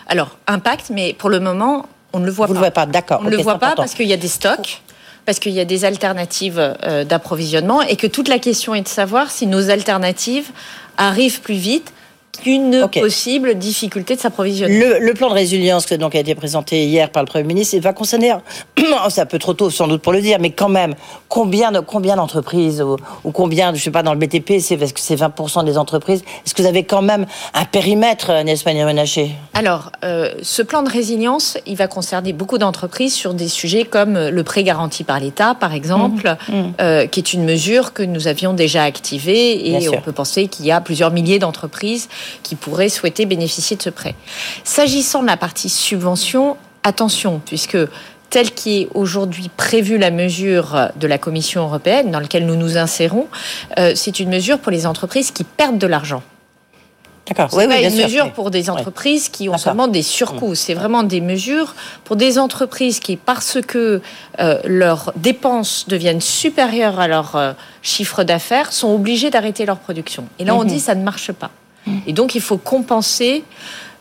[0.07, 2.47] Alors, impact, mais pour le moment, on ne le voit pas.
[2.47, 3.19] Vous ne le voyez pas, d'accord.
[3.21, 4.81] On ne le voit pas parce qu'il y a des stocks
[5.25, 8.87] parce qu'il y a des alternatives euh, d'approvisionnement et que toute la question est de
[8.87, 10.51] savoir si nos alternatives
[10.97, 11.93] arrivent plus vite
[12.37, 14.99] qu'une possible difficulté de s'approvisionner.
[14.99, 17.81] Le, plan de résilience qui donc a été présenté hier par le Premier ministre, il
[17.81, 18.33] va concerner,
[19.09, 20.93] c'est un peu trop tôt sans doute pour le dire, mais quand même,
[21.27, 24.99] combien de combien d'entreprises ou, combien, je sais pas, dans le BTP, c'est parce que
[24.99, 26.23] c'est 20% des entreprises.
[26.45, 28.71] Est-ce que vous avez quand même un périmètre, n'est-ce pas,
[29.53, 34.17] Alors, euh, ce plan de résilience, il va concerner beaucoup d'entreprises sur des sujets comme
[34.17, 36.55] le prêt garanti par l'État, par exemple, mmh.
[36.55, 36.73] Mmh.
[36.81, 40.65] Euh, qui est une mesure que nous avions déjà activée et on peut penser qu'il
[40.65, 42.07] y a plusieurs milliers d'entreprises
[42.43, 44.15] qui pourraient souhaiter bénéficier de ce prêt.
[44.63, 47.77] S'agissant de la partie subvention, attention, puisque
[48.29, 52.77] telle qui est aujourd'hui prévue la mesure de la Commission européenne, dans laquelle nous nous
[52.77, 53.27] insérons,
[53.79, 56.21] euh, c'est une mesure pour les entreprises qui perdent de l'argent.
[57.27, 57.49] D'accord.
[57.51, 60.55] C'est pas une mesure pour des entreprises qui ont seulement des surcoûts.
[60.55, 61.75] C'est vraiment des mesures
[62.05, 64.01] pour des entreprises qui, parce que
[64.39, 67.51] euh, leurs dépenses deviennent supérieures à leur euh,
[67.81, 70.25] chiffre d'affaires, sont obligées d'arrêter leur production.
[70.39, 70.69] Et là, on mhm.
[70.69, 71.51] dit ça ne marche pas.
[72.05, 73.43] Et donc, il faut compenser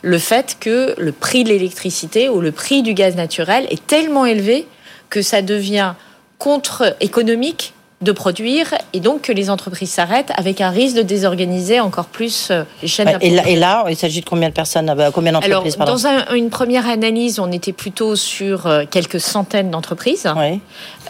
[0.01, 4.25] le fait que le prix de l'électricité ou le prix du gaz naturel est tellement
[4.25, 4.67] élevé
[5.09, 5.93] que ça devient
[6.37, 12.05] contre-économique de produire et donc que les entreprises s'arrêtent avec un risque de désorganiser encore
[12.05, 15.09] plus euh, les chaînes et, là, et là, il s'agit de combien de personnes, euh,
[15.11, 20.27] combien d'entreprises Alors, dans une première analyse, on était plutôt sur euh, quelques centaines d'entreprises.
[20.37, 20.59] Oui.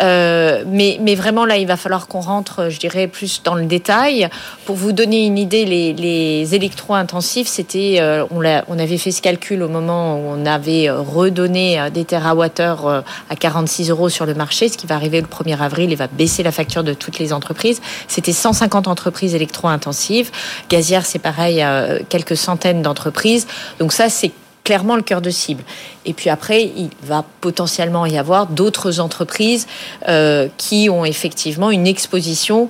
[0.02, 4.30] Euh, mais, vraiment, là, il va falloir qu'on rentre, je dirais, plus dans le détail.
[4.66, 9.68] Pour vous donner une idée, les, électro-intensifs, c'était, euh, on, avait fait ce calcul au
[9.68, 14.88] moment où on avait redonné des terawattheures à 46 euros sur le marché, ce qui
[14.88, 17.82] va arriver le 1er avril et va baisser la facture de toutes les entreprises.
[18.08, 20.32] C'était 150 entreprises électro-intensives.
[20.70, 21.64] Gazière, c'est pareil,
[22.10, 23.48] quelques centaines d'entreprises.
[23.80, 24.32] Donc ça, c'est
[24.68, 25.64] clairement le cœur de cible.
[26.04, 29.66] Et puis après, il va potentiellement y avoir d'autres entreprises
[30.10, 32.70] euh, qui ont effectivement une exposition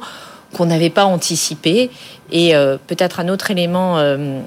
[0.56, 1.90] qu'on n'avait pas anticipée.
[2.32, 4.42] Et euh, peut-être un autre élément euh,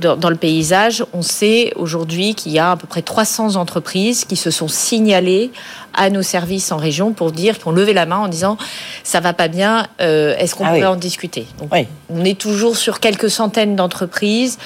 [0.00, 4.36] dans, le paysage, on sait aujourd'hui qu'il y a à peu près 300 entreprises qui
[4.36, 5.50] se sont signalées
[5.92, 8.56] à nos services en région pour dire qu'on levait la main en disant
[9.02, 11.46] ça va pas bien, est-ce qu'on ah pourrait en discuter?
[11.58, 11.70] Donc,
[12.08, 14.58] On est toujours sur quelques centaines d'entreprises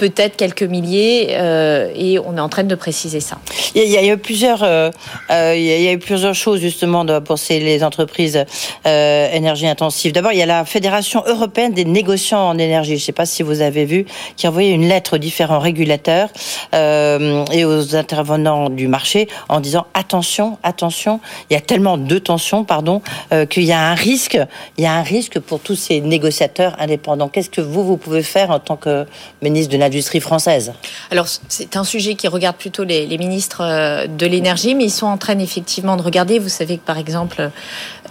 [0.00, 3.36] peut-être quelques milliers, euh, et on est en train de préciser ça.
[3.74, 4.90] Il y a, eu plusieurs, euh,
[5.30, 8.46] euh, il y a eu plusieurs choses justement pour les entreprises
[8.86, 10.12] énergie intensive.
[10.12, 12.96] D'abord, il y a la Fédération européenne des négociants en énergie.
[12.96, 15.58] Je ne sais pas si vous avez vu, qui a envoyé une lettre aux différents
[15.58, 16.30] régulateurs
[16.72, 21.20] et aux intervenants du marché en disant attention, attention,
[21.50, 23.02] il y a tellement de tensions, pardon,
[23.50, 24.38] qu'il y a un risque,
[24.78, 27.28] il y a un risque pour tous ces négociateurs indépendants.
[27.28, 29.04] Qu'est-ce que vous vous pouvez faire en tant que
[29.42, 30.72] ministre de la l'industrie française.
[31.10, 35.06] Alors, c'est un sujet qui regarde plutôt les, ministres euh, de l'énergie, mais ils sont
[35.06, 36.38] en train effectivement de regarder.
[36.38, 37.50] Vous savez que, par exemple,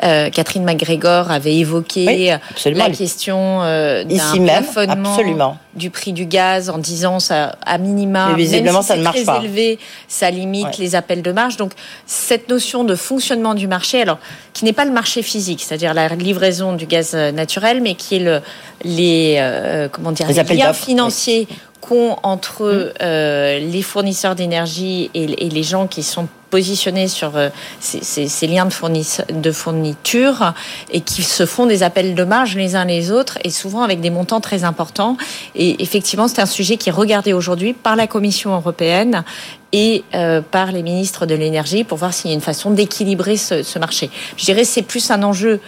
[0.04, 6.78] euh, Catherine McGregor avait évoqué la question euh, d'un plafonnement du prix du gaz en
[6.78, 11.32] disant ça à minima, visiblement, ça ne marche très élevé, ça limite les appels de
[11.32, 11.56] marge.
[11.56, 11.72] Donc,
[12.06, 14.18] cette notion de fonctionnement du marché, alors
[14.54, 18.20] qui n'est pas le marché physique, c'est-à-dire la livraison du gaz naturel, mais qui est
[18.20, 18.42] le,
[18.84, 21.48] les, comment dire, les, liens financiers
[21.82, 23.04] qu'ont entre mmh.
[23.04, 27.50] euh, les fournisseurs d'énergie et, les gens qui sont positionnés sur euh,
[27.80, 30.54] ces, liens de, de fourniture
[30.92, 34.02] et qui se font des appels de marge les uns les autres et souvent avec
[34.02, 35.16] des montants très importants.
[35.56, 39.24] Et effectivement, c'est un sujet qui est regardé aujourd'hui par la Commission européenne
[39.72, 43.38] et euh, par les ministres de l'énergie pour voir s'il y a une façon d'équilibrer
[43.38, 44.10] ce, ce marché.
[44.38, 45.60] Je dirais c'est plus un enjeu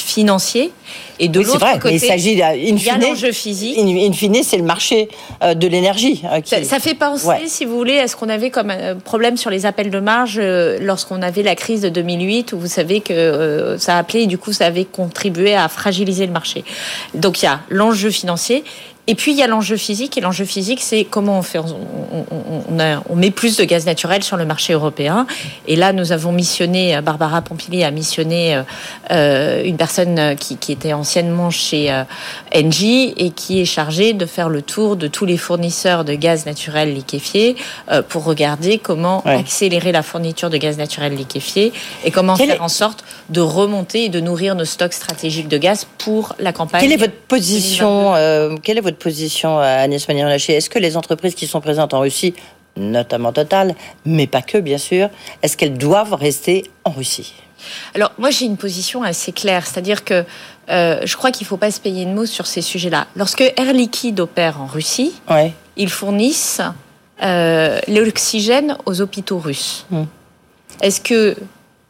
[0.00, 0.72] financier.
[1.18, 3.78] Et de l'autre côté, il s'agit in il y a l'enjeu physique.
[3.78, 5.08] In, fine, c'est le marché
[5.42, 6.22] euh, de l'énergie.
[6.24, 9.50] Euh, ça, fait penser, si vous voulez, à ce qu'on avait comme euh, problème sur
[9.50, 10.40] les appels de marge
[10.80, 14.38] lorsqu'on avait la crise de 2008, où vous savez que ça a appelé et du
[14.38, 16.64] coup ça avait contribué à fragiliser le marché.
[17.14, 18.64] Donc il y a l'enjeu financier
[19.10, 21.58] et puis il y a l'enjeu physique, et l'enjeu physique, c'est comment on fait.
[21.58, 25.26] On, met plus de gaz naturel sur le marché européen.
[25.66, 28.62] Et là, nous avons missionné, euh, Barbara Pompili a missionné euh,
[29.10, 31.92] euh, une personne qui, était anciennement chez
[32.54, 36.46] Engie et qui est chargée de faire le tour de tous les fournisseurs de gaz
[36.46, 37.56] naturel liquéfié
[38.08, 41.72] pour regarder comment accélérer la fourniture de gaz naturel liquéfié
[42.04, 45.88] et comment faire en sorte de remonter et de nourrir nos stocks stratégiques de gaz
[45.98, 46.82] pour la campagne.
[46.82, 48.14] Quelle est votre position
[48.62, 52.34] Quelle est votre position, Agnès Pannier-Runacher Est-ce que les entreprises qui sont présentes en Russie,
[52.76, 53.74] notamment Total,
[54.04, 55.08] mais pas que bien sûr,
[55.42, 57.34] est-ce qu'elles doivent rester en Russie?
[57.94, 60.24] Alors moi j'ai une position assez claire, c'est-à-dire que
[60.70, 63.06] euh, je crois qu'il ne faut pas se payer de mots sur ces sujets-là.
[63.16, 65.20] Lorsque Air Liquide opère en Russie,
[65.76, 66.62] ils fournissent
[67.22, 69.86] euh, l'oxygène aux hôpitaux russes.
[69.90, 70.04] Hmm.
[70.80, 71.36] Est-ce que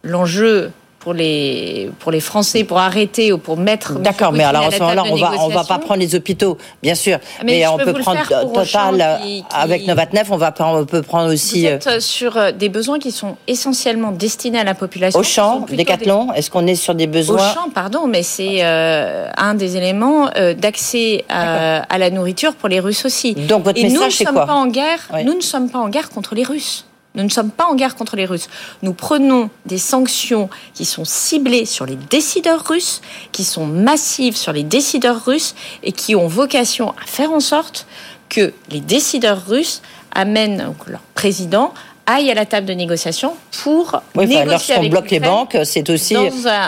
[0.02, 3.98] l'enjeu pour les, pour les Français pour arrêter ou pour mettre.
[3.98, 6.94] D'accord, mais alors à ce moment-là, on va, on va pas prendre les hôpitaux, bien
[6.94, 7.18] sûr.
[7.42, 8.20] Mais, on peut prendre
[8.53, 9.18] Total
[9.51, 11.62] avec Novatnef, on, va, on peut prendre aussi.
[11.62, 15.18] Vous êtes euh, sur euh, des besoins qui sont essentiellement destinés à la population.
[15.18, 19.28] Au champ, Décathlon, est-ce qu'on est sur des besoins Au champ, pardon, mais c'est euh,
[19.36, 20.28] un des éléments
[20.59, 23.34] d'accès à, la nourriture pour les Russes aussi.
[23.34, 26.34] Donc votre message, c'est quoi pas en guerre, Nous ne sommes pas en guerre contre
[26.34, 26.84] les Russes.
[27.14, 28.48] Nous ne sommes pas en guerre contre les Russes.
[28.82, 33.00] Nous prenons des sanctions qui sont ciblées sur les décideurs russes,
[33.32, 37.86] qui sont massives sur les décideurs russes et qui ont vocation à faire en sorte
[38.28, 39.82] que les décideurs russes
[40.12, 41.74] amènent leur président
[42.07, 46.16] aille à la table de négociation pour oui, négocier lorsqu'on bloque les banques, c'est aussi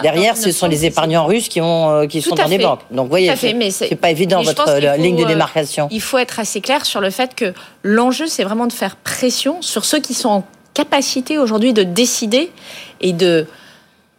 [0.03, 2.81] derrière, ce sont les épargnants russes qui ont euh, qui sont dans les banques.
[2.91, 3.33] Donc, vous voyez,
[3.71, 5.89] c'est pas évident votre euh, ligne de euh, démarcation.
[5.91, 7.53] Il faut être assez clair sur le fait que
[7.83, 12.51] l'enjeu, c'est vraiment de faire pression sur ceux qui sont en capacité aujourd'hui de décider
[13.01, 13.47] et de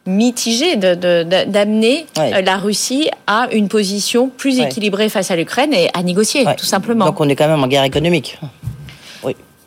[0.06, 6.46] mitiger, d'amener la Russie à une position plus équilibrée face à l'Ukraine et à négocier,
[6.58, 7.06] tout simplement.
[7.06, 8.38] Donc on est quand même en guerre économique.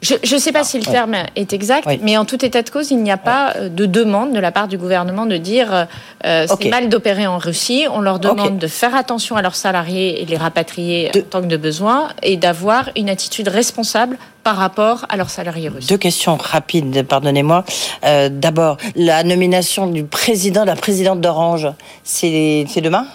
[0.06, 2.90] Je ne sais pas si le terme est exact, mais en tout état de cause,
[2.90, 5.84] il n'y a pas euh, de demande de la part du gouvernement de dire euh,
[6.24, 7.86] euh c'est mal d'opérer en Russie.
[7.90, 11.46] On leur demande de faire attention à leurs salariés et les rapatrier en tant que
[11.46, 15.88] de besoin et d'avoir une attitude responsable par rapport à leurs salariés russes.
[15.88, 17.64] Deux questions rapides, pardonnez-moi.
[18.04, 21.68] Euh, D'abord, la nomination du président, de la présidente d'Orange,
[22.04, 23.06] c'est demain?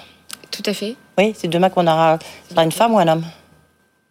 [0.51, 0.95] Tout à fait.
[1.17, 2.19] Oui, c'est demain qu'on aura.
[2.47, 3.23] Ce sera une femme ou un homme?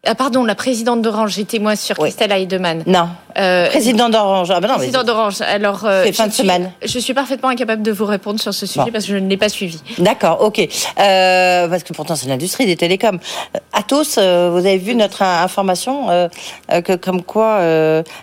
[0.07, 2.82] Ah pardon, la présidente d'Orange, j'étais moi sur Christelle Heidemann.
[2.86, 3.11] Non.
[3.38, 4.51] Euh, présidente d'Orange.
[4.51, 5.42] Ah ben non, présidente d'Orange.
[5.42, 6.72] Alors, euh, c'est fin de semaine.
[6.82, 9.36] Je suis parfaitement incapable de vous répondre sur ce sujet parce que je ne l'ai
[9.36, 9.78] pas suivi.
[9.98, 10.59] D'accord, ok.
[10.61, 13.18] Euh, parce que pourtant c'est l'industrie des télécoms.
[13.55, 16.28] Euh, Atos, euh, vous avez vu notre information
[16.68, 17.61] que comme quoi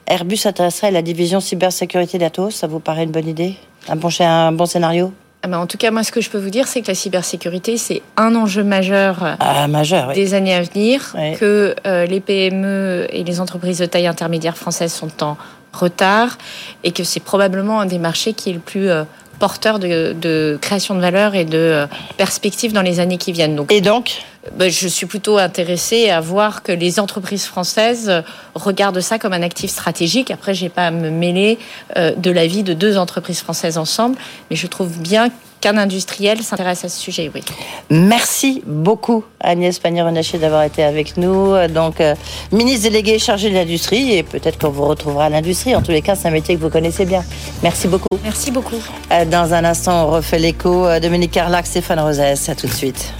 [0.07, 2.55] Airbus s'intéresserait à la division cybersécurité d'Atos?
[2.55, 3.55] Ça vous paraît une bonne idée?
[3.87, 5.13] Un bon, un bon scénario?
[5.43, 6.95] Ah ben, en tout cas, moi, ce que je peux vous dire, c'est que la
[6.95, 13.07] cybersécurité, c'est un enjeu majeur, ah, majeur des années à venir, que euh, les PME
[13.11, 15.37] et les entreprises de taille intermédiaire françaises sont en
[15.73, 16.37] retard
[16.83, 19.03] et que c'est probablement un des marchés qui est le plus euh,
[19.39, 23.55] porteur de, création de valeur et de euh, perspectives dans les années qui viennent.
[23.55, 24.23] Donc, et donc
[24.55, 28.23] ben, Je suis plutôt intéressée à voir que les entreprises françaises
[28.55, 30.31] regardent ça comme un actif stratégique.
[30.31, 31.57] Après, je n'ai pas à me mêler
[31.97, 34.17] euh, de la vie de deux entreprises françaises ensemble,
[34.49, 35.29] mais je trouve bien
[35.61, 37.41] qu'un industriel s'intéresse à ce sujet, oui.
[37.89, 41.55] Merci beaucoup Agnès Pannier-Runacher d'avoir été avec nous.
[41.67, 42.15] Donc, euh,
[42.51, 45.75] ministre délégué chargé de l'industrie et peut-être qu'on vous retrouvera à l'industrie.
[45.75, 47.23] En tous les cas, c'est un métier que vous connaissez bien.
[47.63, 48.07] Merci beaucoup.
[48.23, 48.81] Merci beaucoup.
[49.11, 50.85] Euh, dans un instant, on refait l'écho.
[50.85, 53.13] Euh, Dominique Carlac, Stéphane Rosès, à tout de suite.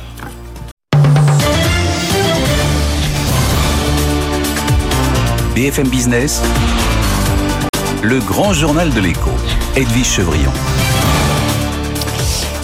[5.56, 6.42] BFM Business,
[8.04, 9.32] le grand journal de l'écho,
[9.76, 10.52] Edwige Chevrillon.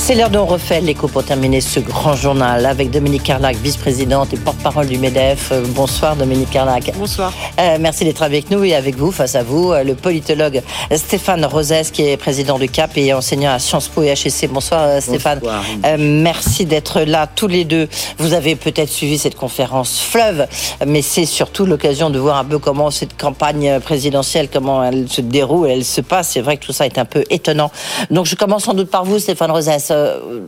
[0.05, 4.33] C'est l'heure dont on refait l'écho pour terminer ce grand journal avec Dominique Carlac, vice-présidente
[4.33, 5.53] et porte-parole du MEDEF.
[5.53, 6.91] Euh, bonsoir Dominique Carlac.
[6.97, 7.31] Bonsoir.
[7.57, 10.61] Euh, merci d'être avec nous et avec vous, face à vous, euh, le politologue
[10.93, 14.49] Stéphane Rosès qui est président du CAP et enseignant à Sciences Po et HEC.
[14.51, 15.39] Bonsoir Stéphane.
[15.39, 15.63] Bonsoir.
[15.97, 17.87] merci d'être là tous les deux.
[18.17, 20.47] Vous avez peut-être suivi cette conférence fleuve,
[20.85, 25.21] mais c'est surtout l'occasion de voir un peu comment cette campagne présidentielle, comment elle se
[25.21, 26.31] déroule, elle se passe.
[26.31, 27.71] C'est vrai que tout ça est un peu étonnant.
[28.11, 29.92] Donc je commence sans doute par vous Stéphane Rosès.
[29.93, 30.41] Euh,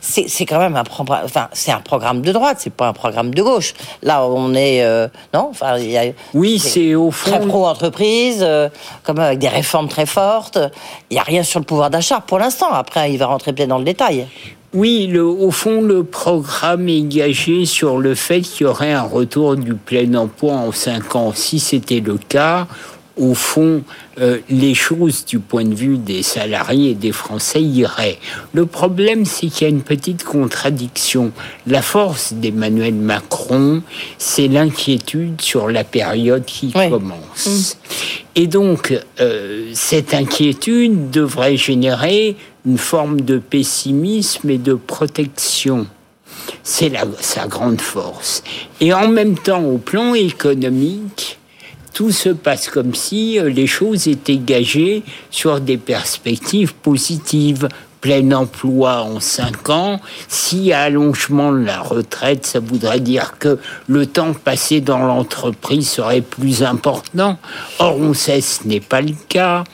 [0.00, 3.34] c'est quand même un programme, enfin, c'est un programme de droite, c'est pas un programme
[3.34, 3.74] de gauche.
[4.02, 6.04] Là, on est, euh, non, enfin, il y a.
[6.32, 7.30] Oui, c'est au fond.
[7.30, 8.68] Très pro-entreprise, euh,
[9.02, 10.58] comme avec des réformes très fortes.
[11.10, 12.72] Il n'y a rien sur le pouvoir d'achat pour l'instant.
[12.72, 14.28] Après, il va rentrer bien dans le détail.
[14.74, 19.02] Oui, le, au fond, le programme est gagé sur le fait qu'il y aurait un
[19.02, 21.32] retour du plein emploi en cinq ans.
[21.34, 22.66] Si c'était le cas,
[23.16, 23.82] au fond,
[24.20, 28.18] euh, les choses du point de vue des salariés et des Français iraient.
[28.52, 31.32] Le problème, c'est qu'il y a une petite contradiction.
[31.66, 33.82] La force d'Emmanuel Macron,
[34.18, 37.46] c'est l'inquiétude sur la période qui commence.
[37.46, 37.86] Mm.
[38.36, 42.36] Et donc, euh, cette inquiétude devrait générer
[42.66, 45.86] une forme de pessimisme et de protection.
[46.62, 48.42] C'est sa grande force.
[48.80, 51.38] Et en même temps, au plan économique,
[51.96, 57.68] tout se passe comme si euh, les choses étaient gagées sur des perspectives positives
[58.02, 60.00] plein emploi en 5 ans.
[60.72, 66.20] A allongement de la retraite, ça voudrait dire que le temps passé dans l'entreprise serait
[66.20, 67.38] plus important.
[67.78, 69.64] Or, on sait ce n'est pas le cas.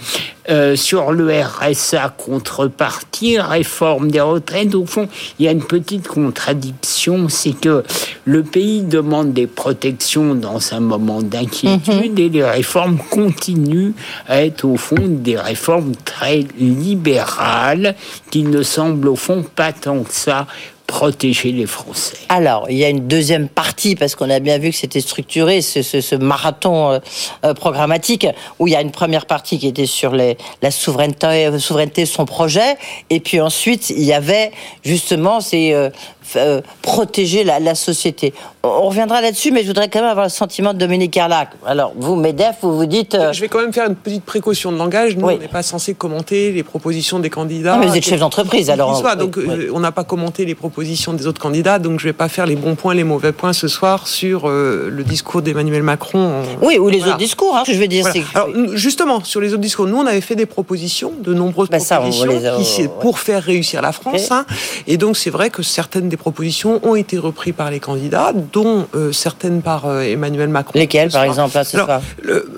[0.51, 6.09] Euh, sur le RSA contrepartie, réforme des retraites, au fond, il y a une petite
[6.09, 7.85] contradiction, c'est que
[8.25, 12.19] le pays demande des protections dans un moment d'inquiétude mhm.
[12.19, 13.93] et les réformes continuent
[14.29, 17.95] à être au fond des réformes très libérales
[18.31, 20.49] qui ne semblent au fond pas tant que ça
[20.87, 22.17] protéger les Français.
[22.29, 25.63] Alors, il y a une deuxième partie, parce qu'on a bien vu que c'était structuré,
[25.63, 26.99] ce, marathon euh,
[27.45, 28.27] euh, programmatique,
[28.59, 32.77] où il y a une première partie qui était sur la souveraineté, son projet,
[33.11, 34.53] et puis ensuite, il y avait
[34.85, 35.91] justement ces euh,
[36.37, 38.35] euh, protéger la, société.
[38.63, 41.51] On reviendra là-dessus, mais je voudrais quand même avoir le sentiment de Dominique Carlac.
[41.67, 43.17] Alors, vous, MEDEF, vous vous dites...
[43.33, 45.17] Je vais quand même faire une petite précaution de langage.
[45.17, 47.77] Nous, on n'est pas censé commenter les propositions des candidats.
[47.77, 49.03] mais vous êtes chef d'entreprise, alors...
[49.17, 52.17] donc, euh, on n'a pas commenté les propositions des autres candidats, donc je ne vais
[52.17, 55.83] pas faire les bons points, les mauvais points ce soir sur euh, le discours d'Emmanuel
[55.83, 56.43] Macron.
[56.61, 58.07] Oui, ou les autres discours, hein, je veux dire.
[58.35, 61.79] Alors, justement, sur les autres discours, nous, on avait fait des propositions, de nombreuses bah,
[61.79, 64.31] propositions, pour faire réussir la France.
[64.31, 64.45] Hein.
[64.87, 68.87] et donc, c'est vrai que certaines des propositions ont été reprises par les candidats, dont
[68.95, 70.79] euh, certaines par euh, Emmanuel Macron.
[70.79, 71.59] Lesquelles, par exemple,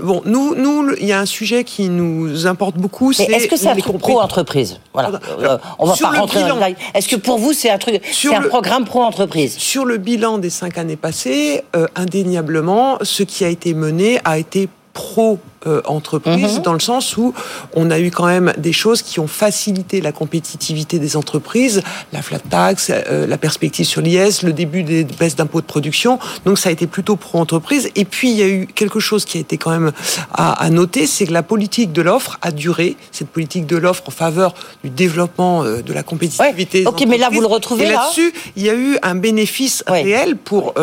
[0.02, 3.12] Bon, nous, nous, il y a un sujet qui nous importe beaucoup.
[3.12, 5.20] C'est est-ce que c'est un truc pro-entreprise Voilà.
[5.40, 6.74] Euh, on va pas rentrer dans le.
[6.94, 10.50] Est-ce que pour vous, c'est un truc, c'est un programme pro-entreprise Sur le bilan des
[10.50, 11.62] cinq années passées,
[11.94, 16.62] indéniablement, ce qui a été mené a été pro euh, entreprise, mhm.
[16.62, 17.32] dans le sens où
[17.74, 22.22] on a eu quand même des choses qui ont facilité la compétitivité des entreprises, la
[22.22, 26.18] flat tax, euh, la perspective sur l'IS, le début des baisses d'impôts de production.
[26.44, 27.90] Donc ça a été plutôt pro-entreprise.
[27.94, 29.92] Et puis il y a eu quelque chose qui a été quand même
[30.32, 32.96] à, noter, c'est que la politique de l'offre a duré.
[33.10, 36.86] Cette politique de l'offre en faveur du développement euh, de la compétitivité.
[36.86, 40.36] ok, mais là vous le retrouvez et là-dessus, il y a eu un bénéfice réel
[40.36, 40.74] pour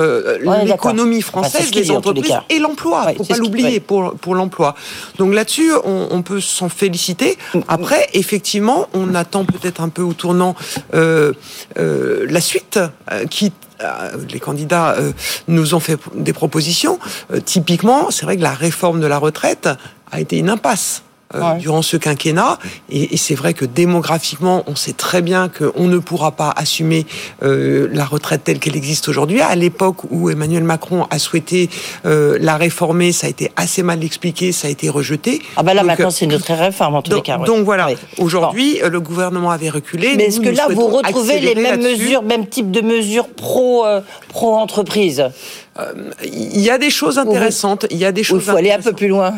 [0.66, 3.06] l'économie française, les entreprises et l'emploi.
[3.08, 4.71] Il ne faut pas l'oublier pour pour l'emploi.
[5.18, 7.38] Donc là-dessus, on, peut s'en féliciter.
[7.68, 10.56] Après, effectivement, on attend peut-être un peu au tournant
[10.94, 11.34] euh,
[11.78, 12.80] euh, la suite
[13.12, 13.52] euh, qui
[14.32, 14.96] les candidats
[15.48, 17.00] nous ont fait des propositions.
[17.46, 19.68] typiquement, c'est vrai que la réforme de la retraite
[20.12, 21.02] a été une impasse.
[21.36, 22.60] Euh, durant ce quinquennat.
[22.90, 27.06] Et, c'est vrai que démographiquement, on sait très bien qu'on ne pourra pas assumer
[27.44, 29.40] euh, la retraite telle qu'elle existe aujourd'hui.
[29.40, 31.70] À l'époque où Emmanuel Macron a souhaité
[32.06, 35.42] euh, la réformer, ça a été assez mal expliqué, ça a été rejeté.
[35.56, 37.38] Ah ben là maintenant c'est une autre réforme en tous les cas.
[37.38, 40.16] Donc voilà, aujourd'hui le gouvernement avait reculé.
[40.18, 43.86] Mais est-ce que là vous retrouvez les mêmes mesures, même type de mesures pro
[44.28, 45.30] pro entreprise
[46.24, 47.86] Il y a des choses intéressantes.
[47.90, 48.44] Il y a des choses.
[48.46, 49.34] Il faut aller un peu plus loin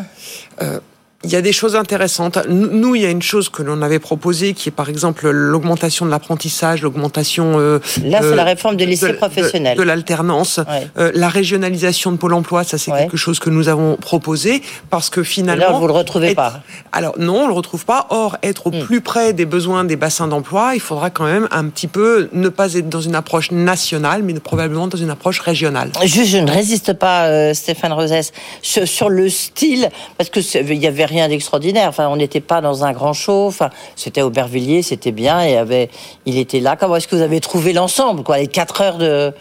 [1.24, 2.38] il y a des choses intéressantes.
[2.48, 6.04] Nous, il y a une chose que l'on avait proposée, qui est par exemple l'augmentation
[6.04, 7.58] de l'apprentissage, l'augmentation.
[7.58, 9.76] Euh, Là, c'est la euh, réforme des lycées professionnels.
[9.76, 10.60] De, l'alternance,
[10.98, 15.10] euh, la régionalisation de Pôle Emploi, ça c'est quelque chose que nous avons proposé parce
[15.10, 15.64] que finalement.
[15.64, 16.60] Là, vous le retrouvez pas.
[16.92, 18.06] Alors non, on le retrouve pas.
[18.10, 18.84] Or, être au hmm.
[18.84, 22.48] plus près des besoins des bassins d'emploi, il faudra quand même un petit peu ne
[22.48, 25.90] pas être dans une approche nationale, mais probablement dans une approche régionale.
[26.04, 30.40] Je, je ne résiste pas, Stéphane Rosès, sur, sur, le style, parce que
[30.72, 31.88] il y avait rien d'extraordinaire.
[31.88, 33.46] Enfin, on n'était pas dans un grand show.
[33.46, 35.42] Enfin, c'était Aubervilliers, c'était bien.
[35.42, 35.90] Et avait,
[36.26, 36.76] il était là.
[36.76, 39.32] Comment est-ce que vous avez trouvé l'ensemble, quoi, les quatre heures de.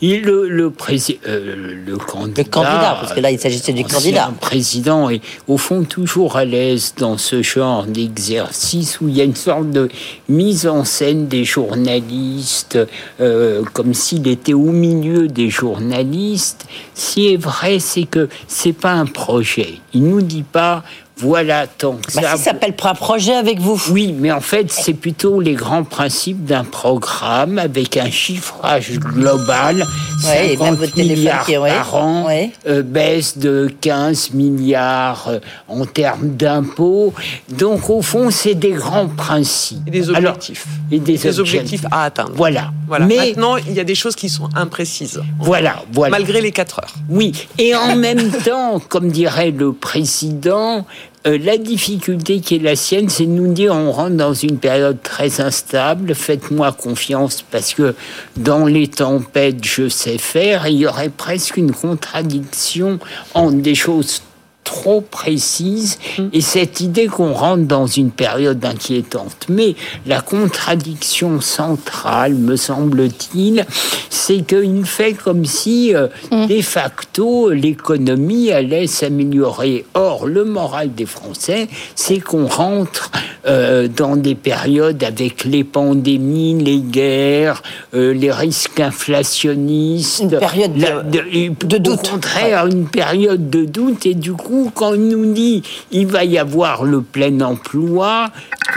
[0.00, 2.42] Il, le, le, président, euh, le candidat.
[2.42, 4.30] Le candidat, parce que là, il s'agissait du candidat.
[4.40, 9.24] Président est au fond toujours à l'aise dans ce genre d'exercice où il y a
[9.24, 9.88] une sorte de
[10.28, 12.78] mise en scène des journalistes,
[13.20, 16.66] euh, comme s'il était au milieu des journalistes.
[16.94, 19.74] Ce qui est vrai, c'est que c'est pas un projet.
[19.92, 20.82] Il nous dit pas
[21.20, 23.80] Voilà, donc bah, ça, s'appelle un projet avec vous.
[23.90, 29.84] Oui, mais en fait, c'est plutôt les grands principes d'un programme avec un chiffrage global,
[30.24, 32.28] ouais, 50 milliards par an,
[32.66, 37.12] euh, baisse de 15 milliards euh, en termes d'impôts.
[37.48, 39.86] Donc, au fond, c'est des grands principes.
[39.88, 40.66] Et des objectifs.
[40.90, 41.84] et des, objectifs.
[41.90, 42.32] à atteindre.
[42.34, 42.70] Voilà.
[42.86, 43.06] voilà.
[43.06, 45.20] Mais maintenant, il y a des choses qui sont imprécises.
[45.40, 46.16] Voilà, voilà.
[46.16, 46.94] Malgré les 4 heures.
[47.08, 50.86] Oui, et en même temps, comme dirait le président,
[51.26, 54.58] euh, la difficulté qui est la sienne, c'est de nous dire on rentre dans une
[54.58, 57.94] période très instable, faites-moi confiance parce que
[58.36, 60.68] dans les tempêtes, je sais faire.
[60.68, 63.00] il y aurait presque une contradiction
[63.34, 64.22] entre des choses
[64.68, 66.28] trop précise mm.
[66.34, 69.46] et cette idée qu'on rentre dans une période inquiétante.
[69.48, 73.64] Mais la contradiction centrale, me semble-t-il,
[74.10, 76.46] c'est qu'il fait comme si, euh, mm.
[76.48, 79.86] de facto, l'économie allait s'améliorer.
[79.94, 83.10] Or, le moral des Français, c'est qu'on rentre
[83.46, 87.62] euh, dans des périodes avec les pandémies, les guerres,
[87.94, 90.20] euh, les risques inflationnistes.
[90.20, 91.88] Une période de, doute.
[91.88, 96.24] Au contraire, une période de doute et du coup, quand on nous dit il va
[96.24, 98.30] y avoir le plein emploi,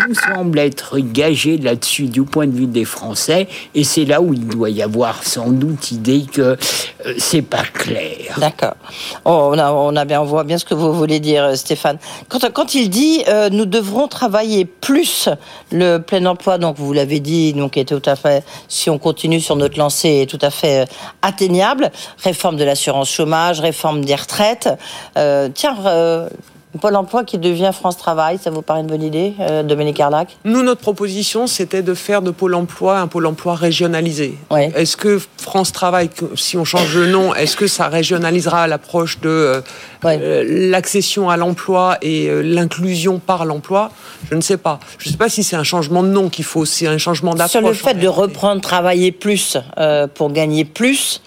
[0.06, 4.34] tout semble être gagé là-dessus du point de vue des Français, et c'est là où
[4.34, 6.42] il doit y avoir sans doute idée que
[7.06, 8.38] euh, c'est pas clair.
[8.38, 8.76] D'accord.
[9.26, 11.98] Oh, on, a, on, on voit bien ce que vous voulez dire, euh, Stéphane.
[12.30, 15.30] Quand, il dit euh, nous devrons travailler plus
[15.72, 19.40] le plein emploi, donc vous l'avez dit, donc est tout à fait, si on continue
[19.40, 20.88] sur notre lancée, est tout à fait
[21.22, 21.92] atteignable.
[22.24, 24.70] Réforme de l'assurance chômage, réforme des retraites.
[25.16, 26.30] tiens, euh,
[26.80, 30.38] Pôle emploi qui devient France Travail, ça vous paraît une bonne idée, euh, Dominique Arlac?
[30.46, 34.38] Nous, notre proposition, c'était de faire de Pôle emploi un Pôle emploi régionalisé.
[34.52, 39.62] Est-ce que France Travail, si on change le nom, est-ce que ça régionalisera l'approche de
[40.06, 43.92] euh, l'accession à l'emploi et l'inclusion par l'emploi?
[44.30, 44.80] Je ne sais pas.
[44.98, 46.98] Je ne sais pas si c'est un changement de nom qu'il faut, si c'est un
[46.98, 47.52] changement d'approche.
[47.52, 49.58] Sur le fait de reprendre travailler plus
[50.16, 51.22] pour gagner plus,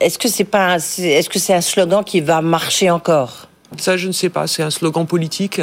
[0.00, 3.47] est-ce que c'est pas, est-ce que c'est un slogan qui va marcher encore?
[3.76, 4.46] Ça, je ne sais pas.
[4.46, 5.60] C'est un slogan politique.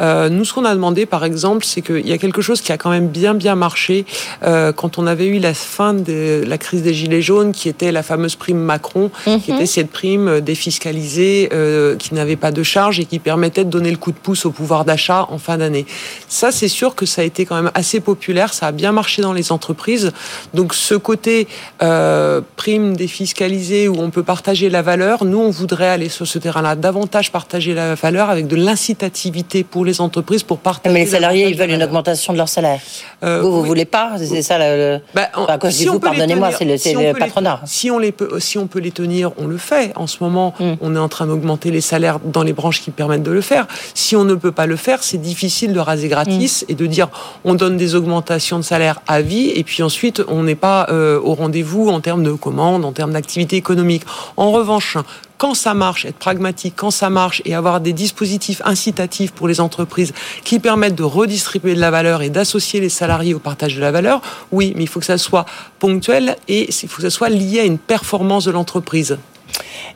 [0.00, 2.72] Euh, nous, ce qu'on a demandé, par exemple, c'est qu'il y a quelque chose qui
[2.72, 4.06] a quand même bien, bien marché
[4.42, 7.92] euh, quand on avait eu la fin de la crise des Gilets jaunes, qui était
[7.92, 9.56] la fameuse prime Macron, qui mhm.
[9.56, 13.90] était cette prime défiscalisée, euh, qui n'avait pas de charge et qui permettait de donner
[13.90, 15.84] le coup de pouce au pouvoir d'achat en fin d'année.
[16.28, 18.54] Ça, c'est sûr que ça a été quand même assez populaire.
[18.54, 20.12] Ça a bien marché dans les entreprises.
[20.54, 21.48] Donc, ce côté
[21.82, 26.38] euh, prime défiscalisée où on peut partager la valeur, nous, on voudrait aller sur ce
[26.38, 30.94] terrain-là davantage par partager la valeur avec de l'incitativité pour les entreprises pour partager.
[30.94, 32.78] Mais les salariés, ils veulent une augmentation de leur salaire.
[33.24, 35.00] Euh, vous, vous voulez pas C'est ça le.
[35.12, 35.28] Bah,
[35.70, 37.60] si vous, pardonnez-moi, c'est le, patronat.
[37.64, 39.90] si on les peut, si on peut les tenir, on le fait.
[39.96, 40.74] En ce moment, hmm.
[40.80, 43.66] on est en train d'augmenter les salaires dans les branches qui permettent de le faire.
[43.94, 46.70] Si on ne peut pas le faire, c'est difficile de raser gratis hmm.
[46.70, 47.08] et de dire
[47.44, 51.18] on donne des augmentations de salaire à vie et puis ensuite on n'est pas euh,
[51.20, 54.04] au rendez-vous en termes de commandes, en termes d'activité économique.
[54.36, 54.96] En revanche,
[55.42, 59.60] quand ça marche, être pragmatique, quand ça marche et avoir des dispositifs incitatifs pour les
[59.60, 60.12] entreprises
[60.44, 63.90] qui permettent de redistribuer de la valeur et d'associer les salariés au partage de la
[63.90, 64.22] valeur,
[64.52, 65.44] oui, mais il faut que ça soit
[65.80, 69.18] ponctuel et il faut que ça soit lié à une performance de l'entreprise.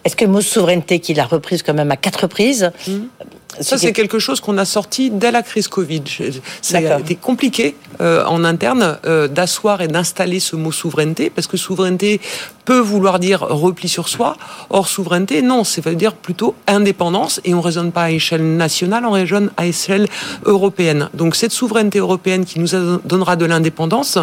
[0.05, 2.93] Est-ce que le mot souveraineté, qu'il a reprise quand même à quatre reprises, mmh.
[3.61, 6.03] Ça, c'est quelque chose qu'on a sorti dès la crise Covid.
[6.63, 11.47] Ça a été compliqué euh, en interne euh, d'asseoir et d'installer ce mot souveraineté, parce
[11.47, 12.21] que souveraineté
[12.65, 14.37] peut vouloir dire repli sur soi.
[14.71, 18.57] Or, souveraineté, non, ça veut dire plutôt indépendance, et on ne raisonne pas à échelle
[18.57, 20.09] nationale, on raisonne à échelle
[20.45, 21.09] européenne.
[21.15, 24.19] Donc, cette souveraineté européenne qui nous donnera de l'indépendance,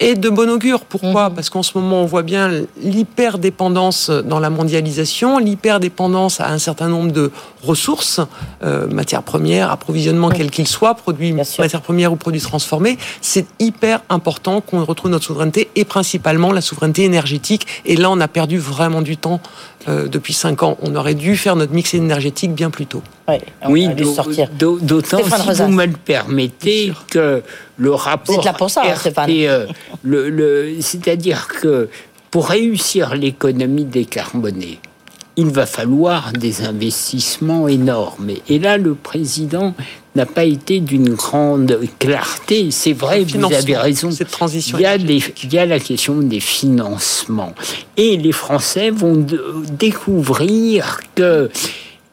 [0.00, 0.80] et de bon augure.
[0.80, 1.34] Pourquoi mhm.
[1.34, 2.50] Parce qu'en ce moment, on voit bien
[2.82, 7.30] l'hyperdépendance dans la mondialisation, l'hyperdépendance à un certain nombre de
[7.62, 8.20] ressources,
[8.62, 12.98] euh, matières premières, approvisionnement quel qu'il soit, produits, matières premières ou produits transformés.
[13.20, 17.66] C'est hyper important qu'on retrouve notre souveraineté et principalement la souveraineté énergétique.
[17.84, 19.40] Et là, on a perdu vraiment du temps
[19.88, 20.76] euh, depuis cinq ans.
[20.82, 23.02] On aurait dû faire notre mix énergétique bien plus tôt.
[23.68, 27.42] oui, d'autant si vous me le permettez que
[27.76, 29.68] le rapport là pour ça, RTE,
[30.02, 31.88] le, le, c'est-à-dire que
[32.30, 34.80] pour réussir l'économie décarbonée,
[35.36, 38.30] il va falloir des investissements énormes.
[38.48, 39.74] Et là, le président
[40.14, 42.70] n'a pas été d'une grande clarté.
[42.70, 44.10] C'est vrai, vous avez raison.
[44.10, 47.54] Cette transition il y, a il y a la question des financements.
[47.96, 49.26] Et les Français vont
[49.78, 51.50] découvrir que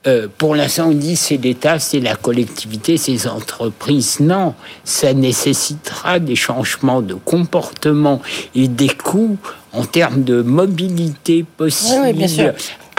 [0.07, 4.19] euh, pour l'instant, on dit c'est l'État, c'est la collectivité, c'est les entreprises.
[4.19, 8.19] Non, ça nécessitera des changements de comportement
[8.55, 9.37] et des coûts
[9.73, 12.25] en termes de mobilité possible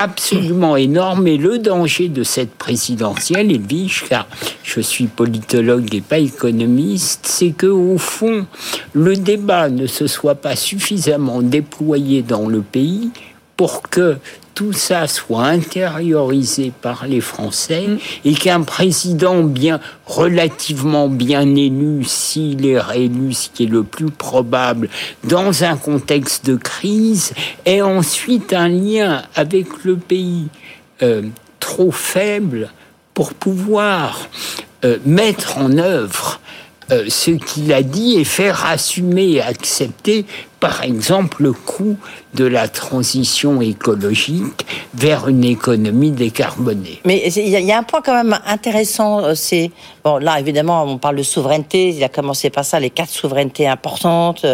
[0.02, 1.28] absolument énorme.
[1.28, 4.26] Et le danger de cette présidentielle, Edwige, car
[4.64, 8.46] je suis politologue et pas économiste, c'est que au fond,
[8.92, 13.10] le débat ne se soit pas suffisamment déployé dans le pays
[13.56, 14.16] pour que
[14.62, 17.98] tout ça soit intériorisé par les Français mm.
[18.24, 24.10] et qu'un président bien relativement bien élu, s'il est réélu, ce qui est le plus
[24.10, 24.88] probable,
[25.24, 27.32] dans un contexte de crise,
[27.64, 30.46] ait ensuite un lien avec le pays
[31.02, 31.22] euh,
[31.58, 32.70] trop faible
[33.14, 34.28] pour pouvoir
[34.84, 36.40] euh, mettre en œuvre
[36.92, 40.26] euh, ce qu'il a dit et faire assumer et accepter,
[40.60, 41.96] par exemple, le coût
[42.34, 47.00] de la transition écologique vers une économie décarbonée.
[47.04, 49.70] Mais il y a un point quand même intéressant, euh, c'est
[50.04, 53.66] bon là évidemment on parle de souveraineté, il a commencé par ça, les quatre souverainetés
[53.66, 54.44] importantes.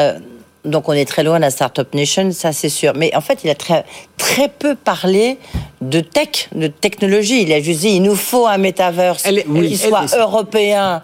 [0.00, 0.18] Euh,
[0.64, 2.92] donc on est très loin de la Startup Nation, ça c'est sûr.
[2.96, 3.84] Mais en fait, il a très,
[4.16, 5.38] très peu parlé
[5.80, 7.42] de tech, de technologie.
[7.42, 11.02] Il a juste dit il nous faut un metaverse qui soit européen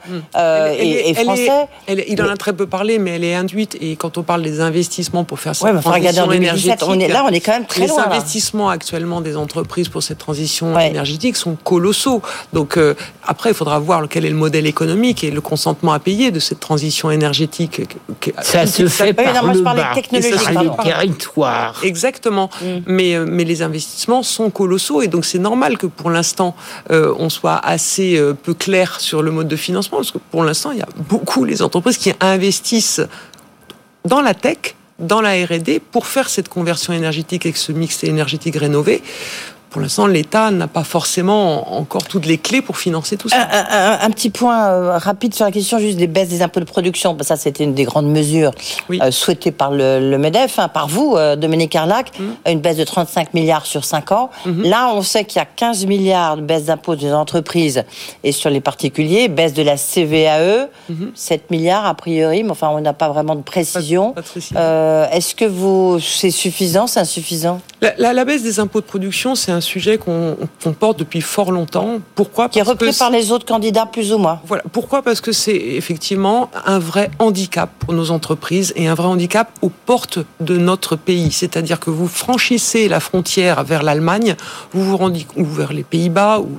[0.78, 1.50] et, français.
[2.08, 3.76] il en a très peu parlé, mais elle est induite.
[3.80, 7.24] Et quand on parle des investissements pour faire cette ouais, transition énergétique, on est, là,
[7.28, 8.06] on est quand même très loin.
[8.08, 12.22] Les investissements actuellement des entreprises pour cette transition énergétique sont colossaux.
[12.52, 12.94] Donc euh,
[13.26, 16.40] après, il faudra voir quel est le modèle économique et le consentement à payer de
[16.40, 17.82] cette transition énergétique.
[18.42, 21.80] Ça se fait par le bas, les territoires.
[21.82, 22.51] Exactement.
[22.61, 22.66] Mm.
[22.86, 26.55] Mais, euh, mais les investissements sont colossaux et donc c'est normal que pour l'instant
[26.90, 30.44] euh, on soit assez euh, peu clair sur le mode de financement parce que pour
[30.44, 33.03] l'instant il y a beaucoup les entreprises qui investissent
[34.05, 38.57] dans la tech, dans la R&D pour faire cette conversion énergétique avec ce mix énergétique
[38.57, 39.03] rénové
[39.70, 43.48] pour l'instant, l'État n'a pas forcément encore toutes les clés pour financer tout ça.
[44.02, 47.16] Un, petit point euh, rapide sur la question juste des baisses des impôts de production.
[47.20, 48.50] Ça, c'était une des grandes mesures
[48.90, 52.50] euh, souhaitées par le, MEDEF, hein, par vous, euh, Dominique Arlac, mmh.
[52.50, 54.30] une baisse de 35 milliards sur 5 ans.
[54.44, 54.64] Mmh.
[54.64, 57.84] Là, on sait qu'il y a 15 milliards de baisse d'impôts des entreprises
[58.24, 60.68] et sur les particuliers, baisse de la CVAE,
[61.14, 61.54] 7 mmh.
[61.54, 64.16] milliards a priori, mais enfin, on n'a pas vraiment de précision.
[64.16, 67.60] Est-ce que vous, c'est suffisant, c'est insuffisant?
[67.80, 71.52] La, la, baisse des impôts de production, c'est un un sujet qu'on porte depuis fort
[71.52, 71.98] longtemps.
[72.14, 74.40] Pourquoi Qui est repris par les autres candidats plus ou moins.
[74.46, 74.62] Voilà.
[74.72, 79.50] Pourquoi Parce que c'est effectivement un vrai handicap pour nos entreprises et un vrai handicap
[79.61, 81.30] aux portes de notre pays.
[81.30, 84.34] C'est-à-dire que vous franchissez la frontière vers l'Allemagne,
[84.72, 86.58] vous vous rendez ou vers les Pays-Bas ou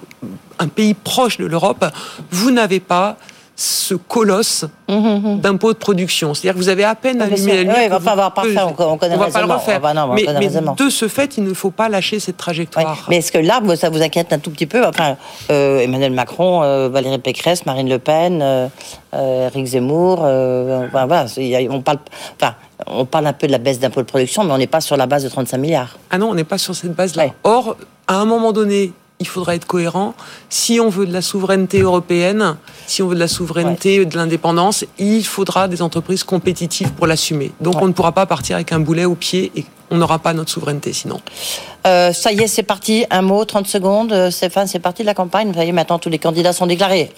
[0.59, 1.83] un pays proche de l'Europe,
[2.29, 3.17] vous n'avez pas
[3.61, 6.33] ce colosse mmh, d'impôts de production.
[6.33, 7.89] C'est-à-dire que vous avez à peine allumé la lumière.
[7.91, 9.79] va pas avoir parfait, on, connaît va pas le refaire.
[10.15, 13.05] mais, de ce fait, il ne faut pas lâcher cette trajectoire.
[13.09, 15.15] Mais est-ce que là, ça vous inquiète un tout petit peu Enfin,
[15.51, 18.67] euh, Emmanuel Macron, euh, Valérie Pécresse, Marine Le Pen, euh,
[19.13, 21.25] Eric Zemmour, voilà,
[21.69, 21.99] on parle,
[22.41, 22.55] enfin,
[22.87, 24.97] on parle un peu de la baisse d'impôts de production, mais on n'est pas sur
[24.97, 25.97] la base de 35 milliards.
[26.09, 27.27] Ah non, on n'est pas sur cette base-là.
[27.43, 27.75] Or,
[28.07, 30.15] à un moment donné, il faudra être cohérent.
[30.49, 32.57] Si on veut de la souveraineté européenne,
[32.87, 37.51] si on veut de la souveraineté, de l'indépendance, il faudra des entreprises compétitives pour l'assumer.
[37.61, 40.33] Donc on ne pourra pas partir avec un boulet au pied et on n'aura pas
[40.33, 41.21] notre souveraineté sinon.
[41.85, 43.05] Euh, ça y est, c'est parti.
[43.11, 44.11] Un mot, 30 secondes.
[44.11, 45.51] Euh, Stéphane, c'est parti de la campagne.
[45.51, 47.11] Vous maintenant tous les candidats sont déclarés.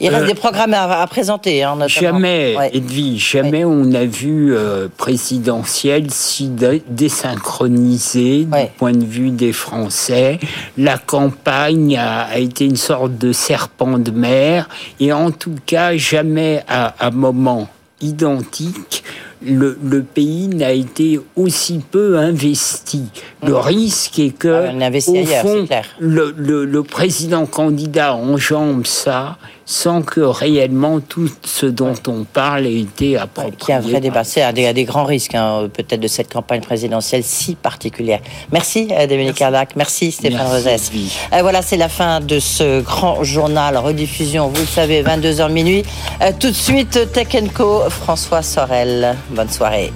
[0.00, 1.62] Il reste euh, des programmes à, présenter.
[1.62, 6.50] Hein, jamais, Edwige, jamais on a vu euh, présidentiel si
[6.88, 10.38] désynchronisé du point de vue des Français.
[10.76, 14.68] La campagne a, été une sorte de serpent de mer
[15.00, 17.68] et en tout cas jamais à un moment
[18.00, 19.04] identique
[19.46, 23.04] le, le, pays n'a été aussi peu investi.
[23.42, 25.66] Le risque est que, au fond,
[25.98, 29.36] le, le, le, président candidat enjambe ça
[29.66, 33.56] sans que réellement tout ce dont on parle ait été approprié.
[33.58, 34.24] Qui a un vrai débat.
[34.24, 38.20] C'est à des, des, grands risques, hein, peut-être, de cette campagne présidentielle si particulière.
[38.52, 39.76] Merci, euh, Dominique Arlac.
[39.76, 40.90] Merci, Stéphane Rosès.
[41.32, 43.76] Euh, voilà, c'est la fin de ce grand journal.
[43.76, 45.84] Rediffusion, vous le savez, 22h minuit.
[46.22, 49.16] Euh, tout de suite, Tech Co, François Sorel.
[49.30, 49.92] Bonne soirée.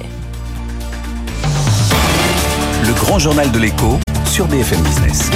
[2.86, 5.30] Le grand journal de l'écho sur BFM Business.